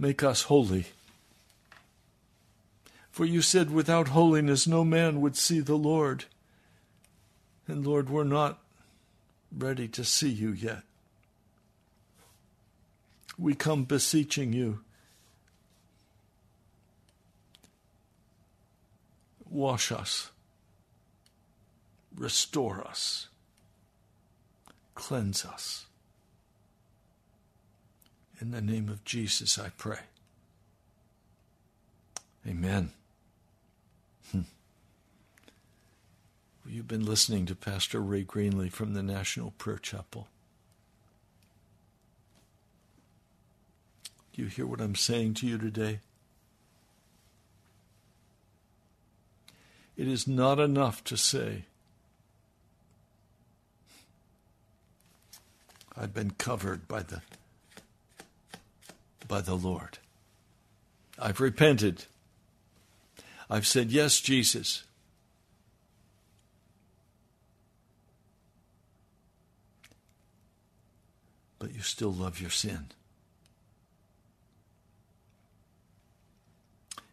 Make 0.00 0.22
us 0.22 0.44
holy. 0.44 0.86
For 3.20 3.26
you 3.26 3.42
said, 3.42 3.70
without 3.70 4.08
holiness, 4.08 4.66
no 4.66 4.82
man 4.82 5.20
would 5.20 5.36
see 5.36 5.60
the 5.60 5.74
Lord. 5.74 6.24
And 7.68 7.86
Lord, 7.86 8.08
we're 8.08 8.24
not 8.24 8.60
ready 9.54 9.88
to 9.88 10.06
see 10.06 10.30
you 10.30 10.52
yet. 10.52 10.80
We 13.36 13.54
come 13.54 13.84
beseeching 13.84 14.54
you. 14.54 14.80
Wash 19.50 19.92
us, 19.92 20.30
restore 22.16 22.80
us, 22.80 23.28
cleanse 24.94 25.44
us. 25.44 25.84
In 28.40 28.50
the 28.50 28.62
name 28.62 28.88
of 28.88 29.04
Jesus, 29.04 29.58
I 29.58 29.68
pray. 29.76 30.00
Amen. 32.48 32.92
Hmm. 34.32 34.40
You've 36.66 36.88
been 36.88 37.04
listening 37.04 37.46
to 37.46 37.54
Pastor 37.54 38.00
Ray 38.00 38.24
Greenley 38.24 38.70
from 38.70 38.94
the 38.94 39.02
National 39.02 39.52
Prayer 39.52 39.78
Chapel. 39.78 40.28
Do 44.32 44.42
you 44.42 44.48
hear 44.48 44.66
what 44.66 44.80
I'm 44.80 44.94
saying 44.94 45.34
to 45.34 45.46
you 45.46 45.58
today? 45.58 46.00
It 49.96 50.08
is 50.08 50.26
not 50.26 50.58
enough 50.58 51.04
to 51.04 51.16
say, 51.16 51.64
I've 55.96 56.14
been 56.14 56.30
covered 56.30 56.88
by 56.88 57.02
the 57.02 57.20
by 59.28 59.40
the 59.42 59.54
Lord. 59.54 59.98
I've 61.18 61.40
repented. 61.40 62.06
I've 63.50 63.66
said, 63.66 63.90
Yes, 63.90 64.20
Jesus. 64.20 64.84
But 71.58 71.74
you 71.74 71.80
still 71.82 72.12
love 72.12 72.40
your 72.40 72.50
sin. 72.50 72.86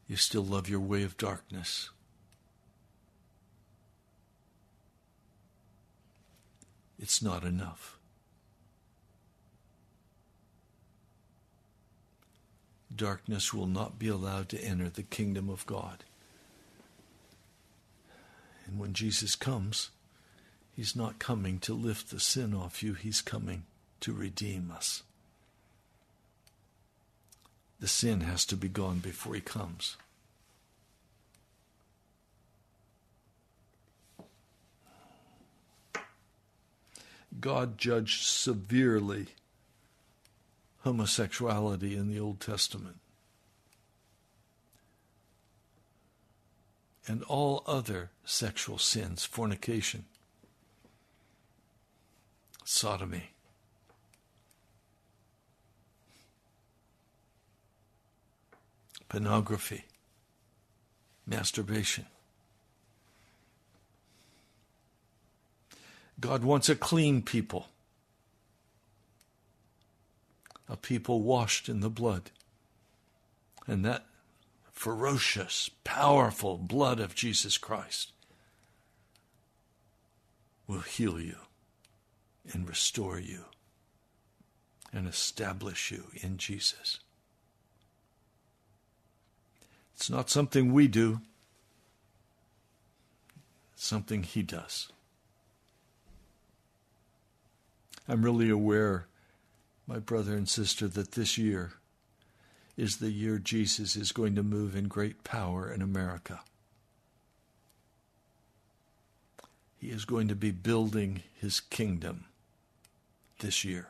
You 0.07 0.15
still 0.15 0.45
love 0.45 0.69
your 0.69 0.79
way 0.79 1.03
of 1.03 1.17
darkness. 1.17 1.89
It's 6.97 7.21
not 7.21 7.43
enough. 7.43 7.97
Darkness 12.95 13.53
will 13.53 13.67
not 13.67 13.99
be 13.99 14.07
allowed 14.07 14.47
to 14.49 14.63
enter 14.63 14.89
the 14.89 15.03
kingdom 15.03 15.49
of 15.49 15.65
God. 15.65 16.05
And 18.67 18.77
when 18.77 18.93
Jesus 18.93 19.35
comes, 19.35 19.89
He's 20.75 20.95
not 20.95 21.17
coming 21.17 21.57
to 21.59 21.73
lift 21.73 22.11
the 22.11 22.19
sin 22.19 22.53
off 22.53 22.83
you, 22.83 22.93
He's 22.93 23.21
coming 23.21 23.63
to 24.01 24.13
redeem 24.13 24.71
us. 24.71 25.03
The 27.79 27.87
sin 27.87 28.21
has 28.21 28.45
to 28.45 28.57
be 28.57 28.67
gone 28.67 28.99
before 28.99 29.33
He 29.35 29.41
comes. 29.41 29.97
God 37.39 37.77
judged 37.77 38.25
severely 38.25 39.27
homosexuality 40.79 41.95
in 41.95 42.07
the 42.07 42.19
Old 42.19 42.39
Testament. 42.39 42.97
And 47.07 47.23
all 47.23 47.63
other 47.65 48.11
sexual 48.25 48.77
sins, 48.77 49.23
fornication, 49.23 50.05
sodomy. 52.65 53.31
Pornography, 59.07 59.85
masturbation. 61.25 62.07
God 66.19 66.43
wants 66.43 66.67
a 66.67 66.75
clean 66.75 67.21
people, 67.21 67.67
a 70.67 70.75
people 70.75 71.21
washed 71.21 71.69
in 71.69 71.79
the 71.79 71.89
blood. 71.89 72.31
And 73.65 73.85
that 73.85 74.06
ferocious, 74.77 75.71
powerful 75.83 76.55
blood 76.55 76.99
of 76.99 77.15
Jesus 77.15 77.57
Christ 77.57 78.11
will 80.67 80.81
heal 80.81 81.19
you 81.19 81.37
and 82.53 82.69
restore 82.69 83.19
you 83.19 83.45
and 84.93 85.07
establish 85.07 85.89
you 85.89 86.03
in 86.21 86.37
Jesus. 86.37 86.99
It's 89.95 90.11
not 90.11 90.29
something 90.29 90.71
we 90.71 90.87
do, 90.87 91.21
it's 93.73 93.83
something 93.83 94.21
He 94.21 94.43
does. 94.43 94.89
I'm 98.07 98.23
really 98.23 98.51
aware, 98.51 99.07
my 99.87 99.97
brother 99.97 100.35
and 100.35 100.47
sister, 100.47 100.87
that 100.87 101.13
this 101.13 101.35
year 101.35 101.73
is 102.77 102.97
the 102.97 103.11
year 103.11 103.39
Jesus 103.39 103.95
is 103.95 104.11
going 104.11 104.35
to 104.35 104.43
move 104.43 104.75
in 104.75 104.87
great 104.87 105.23
power 105.23 105.71
in 105.71 105.81
America. 105.81 106.41
He 109.79 109.89
is 109.89 110.05
going 110.05 110.27
to 110.27 110.35
be 110.35 110.51
building 110.51 111.23
his 111.35 111.59
kingdom 111.59 112.25
this 113.39 113.65
year. 113.65 113.87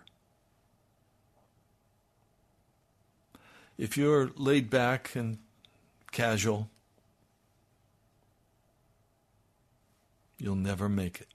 If 3.77 3.97
you're 3.97 4.31
laid 4.35 4.69
back 4.69 5.15
and 5.15 5.37
casual, 6.11 6.69
you'll 10.39 10.55
never 10.55 10.89
make 10.89 11.21
it. 11.21 11.27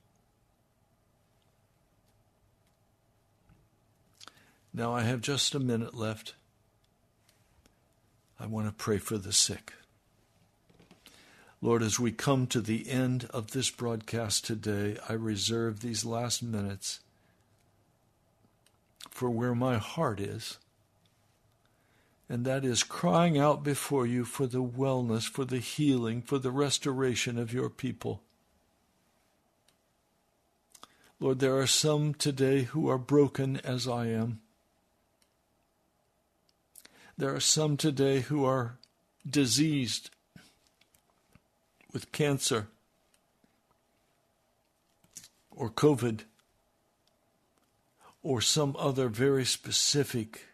Now 4.74 4.94
I 4.94 5.02
have 5.02 5.20
just 5.20 5.54
a 5.54 5.60
minute 5.60 5.94
left. 5.94 6.34
I 8.42 8.46
want 8.46 8.66
to 8.66 8.72
pray 8.72 8.98
for 8.98 9.18
the 9.18 9.32
sick. 9.32 9.72
Lord, 11.60 11.80
as 11.80 12.00
we 12.00 12.10
come 12.10 12.48
to 12.48 12.60
the 12.60 12.90
end 12.90 13.28
of 13.30 13.52
this 13.52 13.70
broadcast 13.70 14.44
today, 14.44 14.96
I 15.08 15.12
reserve 15.12 15.78
these 15.78 16.04
last 16.04 16.42
minutes 16.42 16.98
for 19.10 19.30
where 19.30 19.54
my 19.54 19.78
heart 19.78 20.18
is, 20.18 20.58
and 22.28 22.44
that 22.44 22.64
is 22.64 22.82
crying 22.82 23.38
out 23.38 23.62
before 23.62 24.06
you 24.06 24.24
for 24.24 24.48
the 24.48 24.64
wellness, 24.64 25.22
for 25.28 25.44
the 25.44 25.60
healing, 25.60 26.20
for 26.20 26.40
the 26.40 26.50
restoration 26.50 27.38
of 27.38 27.52
your 27.52 27.70
people. 27.70 28.22
Lord, 31.20 31.38
there 31.38 31.56
are 31.58 31.68
some 31.68 32.12
today 32.12 32.62
who 32.62 32.88
are 32.90 32.98
broken 32.98 33.58
as 33.58 33.86
I 33.86 34.06
am. 34.06 34.41
There 37.18 37.34
are 37.34 37.40
some 37.40 37.76
today 37.76 38.20
who 38.20 38.44
are 38.44 38.78
diseased 39.28 40.10
with 41.92 42.10
cancer 42.10 42.68
or 45.50 45.70
COVID 45.70 46.20
or 48.22 48.40
some 48.40 48.74
other 48.78 49.08
very 49.08 49.44
specific 49.44 50.46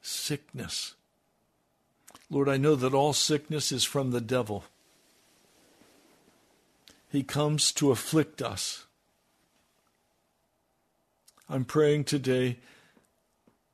sickness. 0.00 0.94
Lord, 2.30 2.48
I 2.48 2.56
know 2.56 2.74
that 2.74 2.94
all 2.94 3.12
sickness 3.12 3.72
is 3.72 3.84
from 3.84 4.10
the 4.10 4.20
devil. 4.20 4.64
He 7.10 7.22
comes 7.22 7.72
to 7.72 7.90
afflict 7.90 8.40
us. 8.40 8.86
I'm 11.48 11.66
praying 11.66 12.04
today 12.04 12.58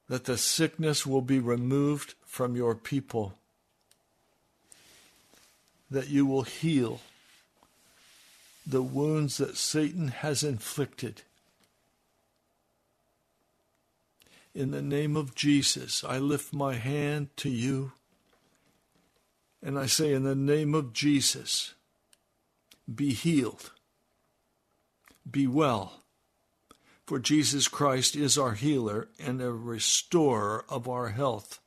that 0.08 0.24
the 0.24 0.38
sickness 0.38 1.06
will 1.06 1.22
be 1.22 1.38
removed 1.38 2.14
from 2.24 2.56
your 2.56 2.74
people, 2.74 3.34
that 5.90 6.08
you 6.08 6.24
will 6.24 6.42
heal 6.42 7.00
the 8.66 8.82
wounds 8.82 9.36
that 9.38 9.56
Satan 9.56 10.08
has 10.08 10.42
inflicted. 10.42 11.22
In 14.54 14.70
the 14.70 14.82
name 14.82 15.16
of 15.16 15.34
Jesus, 15.34 16.02
I 16.02 16.18
lift 16.18 16.52
my 16.52 16.74
hand 16.74 17.28
to 17.38 17.50
you 17.50 17.92
and 19.62 19.78
I 19.78 19.86
say, 19.86 20.12
In 20.12 20.24
the 20.24 20.34
name 20.34 20.74
of 20.74 20.92
Jesus, 20.92 21.74
be 22.92 23.12
healed, 23.12 23.72
be 25.30 25.46
well 25.46 26.02
for 27.08 27.18
Jesus 27.18 27.68
Christ 27.68 28.14
is 28.14 28.36
our 28.36 28.52
healer 28.52 29.08
and 29.18 29.40
a 29.40 29.50
restorer 29.50 30.66
of 30.68 30.86
our 30.86 31.08
health. 31.08 31.58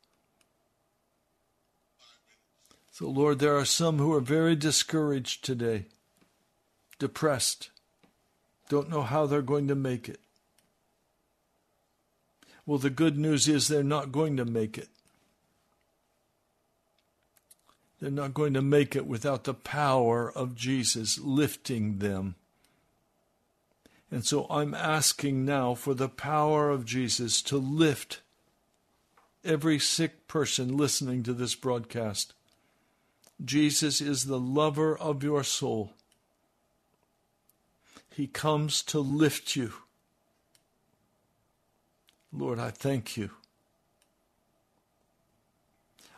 So, 2.91 3.09
Lord, 3.09 3.39
there 3.39 3.57
are 3.57 3.65
some 3.65 3.97
who 3.97 4.13
are 4.13 4.21
very 4.21 4.55
discouraged 4.55 5.43
today, 5.43 5.85
depressed, 6.99 7.71
don't 8.69 8.91
know 8.91 9.01
how 9.01 9.25
they're 9.25 9.41
going 9.41 9.67
to 9.69 9.73
make 9.73 10.07
it. 10.07 10.19
Well, 12.67 12.77
the 12.77 12.91
good 12.91 13.17
news 13.17 13.47
is 13.47 13.67
they're 13.67 13.81
not 13.81 14.11
going 14.11 14.37
to 14.37 14.45
make 14.45 14.77
it. 14.77 14.89
They're 17.99 18.11
not 18.11 18.35
going 18.35 18.53
to 18.53 18.61
make 18.61 18.95
it 18.95 19.07
without 19.07 19.45
the 19.45 19.55
power 19.55 20.31
of 20.31 20.53
Jesus 20.53 21.17
lifting 21.17 21.97
them 21.97 22.35
and 24.11 24.25
so 24.25 24.45
I'm 24.49 24.73
asking 24.73 25.45
now 25.45 25.73
for 25.73 25.93
the 25.93 26.09
power 26.09 26.69
of 26.69 26.85
Jesus 26.85 27.41
to 27.43 27.57
lift 27.57 28.19
every 29.43 29.79
sick 29.79 30.27
person 30.27 30.75
listening 30.75 31.23
to 31.23 31.33
this 31.33 31.55
broadcast. 31.55 32.33
Jesus 33.43 34.01
is 34.01 34.25
the 34.25 34.39
lover 34.39 34.97
of 34.97 35.23
your 35.23 35.45
soul. 35.45 35.93
He 38.13 38.27
comes 38.27 38.83
to 38.83 38.99
lift 38.99 39.55
you. 39.55 39.71
Lord, 42.33 42.59
I 42.59 42.69
thank 42.69 43.15
you. 43.15 43.31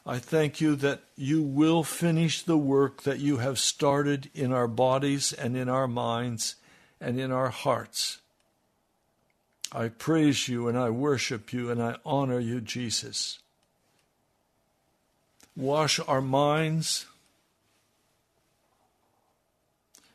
I 0.05 0.17
thank 0.17 0.59
you 0.59 0.75
that 0.77 1.01
you 1.15 1.41
will 1.41 1.83
finish 1.83 2.41
the 2.41 2.57
work 2.57 3.03
that 3.03 3.19
you 3.19 3.37
have 3.37 3.57
started 3.57 4.29
in 4.33 4.51
our 4.51 4.67
bodies 4.67 5.31
and 5.31 5.55
in 5.55 5.69
our 5.69 5.87
minds 5.87 6.55
and 7.03 7.19
in 7.19 7.31
our 7.31 7.49
hearts. 7.49 8.19
I 9.71 9.89
praise 9.89 10.47
you 10.47 10.69
and 10.69 10.77
I 10.77 10.89
worship 10.89 11.51
you 11.51 11.69
and 11.69 11.83
I 11.83 11.97
honor 12.05 12.39
you, 12.39 12.61
Jesus. 12.61 13.39
Wash 15.55 15.99
our 16.07 16.21
minds, 16.21 17.05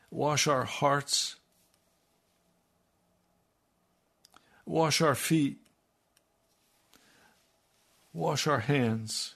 wash 0.09 0.47
our 0.47 0.65
hearts, 0.65 1.35
wash 4.65 4.99
our 4.99 5.15
feet, 5.15 5.57
wash 8.13 8.47
our 8.47 8.59
hands. 8.59 9.35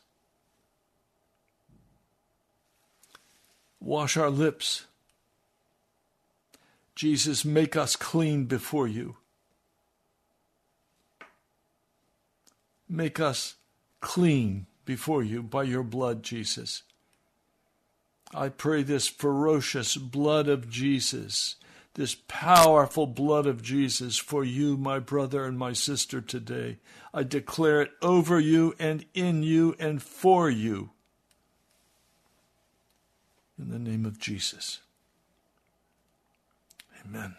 Wash 3.80 4.16
our 4.16 4.30
lips. 4.30 4.86
Jesus, 6.96 7.44
make 7.44 7.76
us 7.76 7.96
clean 7.96 8.46
before 8.46 8.88
you. 8.88 9.18
Make 12.88 13.20
us 13.20 13.56
clean 14.02 14.68
before 14.86 15.24
you 15.24 15.42
by 15.42 15.64
your 15.64 15.84
blood, 15.84 16.22
Jesus. 16.22 16.84
I 18.34 18.50
pray 18.50 18.84
this 18.84 19.08
ferocious 19.08 19.96
blood 19.96 20.48
of 20.48 20.70
Jesus, 20.70 21.56
this 21.96 22.16
powerful 22.28 23.08
blood 23.08 23.46
of 23.46 23.62
Jesus 23.62 24.18
for 24.18 24.44
you, 24.44 24.78
my 24.78 25.00
brother 25.00 25.46
and 25.46 25.58
my 25.58 25.74
sister, 25.74 26.22
today. 26.22 26.80
I 27.14 27.24
declare 27.24 27.82
it 27.82 27.92
over 28.02 28.40
you 28.40 28.76
and 28.80 29.06
in 29.14 29.44
you 29.44 29.76
and 29.80 30.02
for 30.02 30.50
you 30.50 30.92
in 33.58 33.70
the 33.70 33.80
name 33.80 34.06
of 34.06 34.20
Jesus. 34.20 34.80
Amen. 37.06 37.36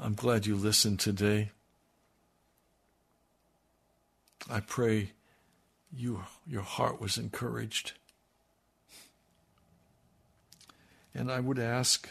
I'm 0.00 0.14
glad 0.14 0.46
you 0.46 0.54
listened 0.54 1.00
today. 1.00 1.50
I 4.50 4.60
pray 4.60 5.10
you, 5.94 6.24
your 6.46 6.62
heart 6.62 7.00
was 7.00 7.18
encouraged. 7.18 7.92
And 11.14 11.30
I 11.30 11.40
would 11.40 11.58
ask 11.58 12.08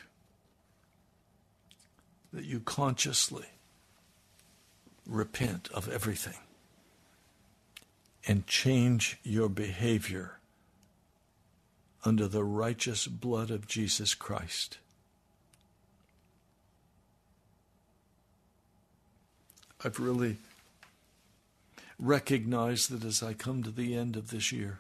that 2.34 2.44
you 2.44 2.60
consciously 2.60 3.46
repent 5.08 5.70
of 5.74 5.90
everything 5.90 6.38
and 8.28 8.46
change 8.46 9.18
your 9.24 9.48
behavior 9.48 10.37
under 12.08 12.26
the 12.26 12.44
righteous 12.46 13.06
blood 13.06 13.52
of 13.52 13.68
Jesus 13.68 14.16
Christ. 14.16 14.78
I've 19.84 20.00
really 20.00 20.38
recognized 22.00 22.92
that 22.92 23.06
as 23.06 23.22
I 23.22 23.34
come 23.34 23.62
to 23.64 23.72
the 23.72 23.94
end 23.94 24.16
of 24.16 24.30
this 24.30 24.54
year, 24.54 24.80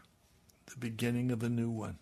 the 0.67 0.77
beginning 0.77 1.29
of 1.29 1.43
a 1.43 1.49
new 1.49 1.69
one, 1.69 1.97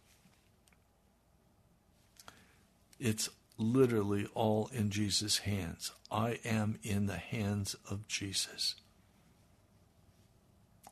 it's 3.00 3.28
literally 3.58 4.28
all 4.36 4.70
in 4.74 4.92
Jesus' 4.92 5.40
hands. 5.40 5.92
I 6.12 6.38
am 6.46 6.78
in 6.84 7.08
the 7.08 7.18
hands 7.18 7.76
of 7.90 8.08
Jesus. 8.08 8.76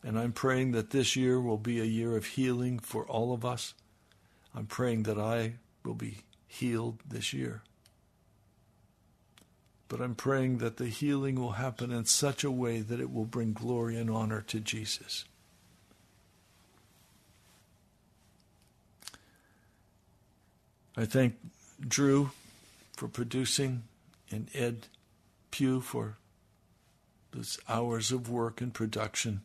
And 0.03 0.17
I'm 0.17 0.33
praying 0.33 0.71
that 0.71 0.89
this 0.89 1.15
year 1.15 1.39
will 1.39 1.59
be 1.59 1.79
a 1.79 1.85
year 1.85 2.17
of 2.17 2.25
healing 2.25 2.79
for 2.79 3.05
all 3.05 3.31
of 3.31 3.45
us. 3.45 3.75
I'm 4.55 4.65
praying 4.67 5.03
that 5.03 5.17
I 5.19 5.55
will 5.83 5.95
be 5.95 6.19
healed 6.47 6.99
this 7.07 7.33
year. 7.33 7.61
But 9.87 10.01
I'm 10.01 10.15
praying 10.15 10.59
that 10.59 10.77
the 10.77 10.87
healing 10.87 11.35
will 11.35 11.53
happen 11.53 11.91
in 11.91 12.05
such 12.05 12.43
a 12.43 12.51
way 12.51 12.79
that 12.79 12.99
it 12.99 13.11
will 13.11 13.25
bring 13.25 13.53
glory 13.53 13.97
and 13.97 14.09
honor 14.09 14.41
to 14.41 14.59
Jesus. 14.59 15.25
I 20.95 21.05
thank 21.05 21.35
Drew 21.79 22.31
for 22.95 23.07
producing 23.07 23.83
and 24.31 24.49
Ed 24.53 24.87
Pugh 25.51 25.81
for 25.81 26.17
those 27.31 27.59
hours 27.67 28.11
of 28.11 28.29
work 28.29 28.61
and 28.61 28.73
production. 28.73 29.41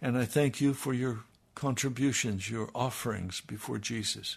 And 0.00 0.16
I 0.16 0.26
thank 0.26 0.60
you 0.60 0.74
for 0.74 0.92
your 0.92 1.20
contributions, 1.56 2.48
your 2.48 2.68
offerings 2.74 3.40
before 3.40 3.78
Jesus. 3.78 4.36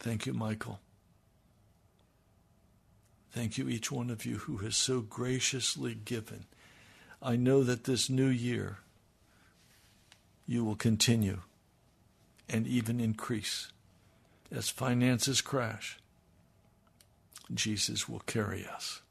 Thank 0.00 0.26
you, 0.26 0.32
Michael. 0.32 0.80
Thank 3.30 3.58
you, 3.58 3.68
each 3.68 3.92
one 3.92 4.10
of 4.10 4.24
you 4.24 4.38
who 4.38 4.56
has 4.58 4.74
so 4.74 5.00
graciously 5.00 5.94
given. 5.94 6.46
I 7.22 7.36
know 7.36 7.62
that 7.62 7.84
this 7.84 8.08
new 8.08 8.28
year 8.28 8.78
you 10.46 10.64
will 10.64 10.76
continue 10.76 11.40
and 12.48 12.66
even 12.66 12.98
increase. 12.98 13.70
As 14.50 14.70
finances 14.70 15.42
crash, 15.42 15.98
Jesus 17.52 18.08
will 18.08 18.20
carry 18.20 18.66
us. 18.66 19.02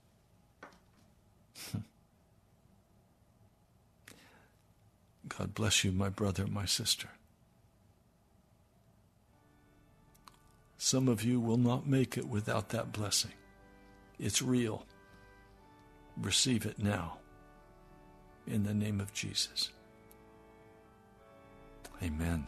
God 5.28 5.54
bless 5.54 5.84
you, 5.84 5.92
my 5.92 6.10
brother, 6.10 6.46
my 6.48 6.66
sister. 6.66 7.10
Some 10.78 11.08
of 11.08 11.24
you 11.24 11.40
will 11.40 11.58
not 11.58 11.88
make 11.88 12.18
it 12.18 12.28
without 12.28 12.70
that 12.70 12.92
blessing. 12.92 13.32
It's 14.20 14.42
real. 14.42 14.86
Receive 16.22 16.66
it 16.66 16.80
now. 16.80 17.18
In 18.46 18.64
the 18.64 18.74
name 18.74 19.02
of 19.02 19.14
Jesus. 19.14 19.72
Amen. 22.04 22.48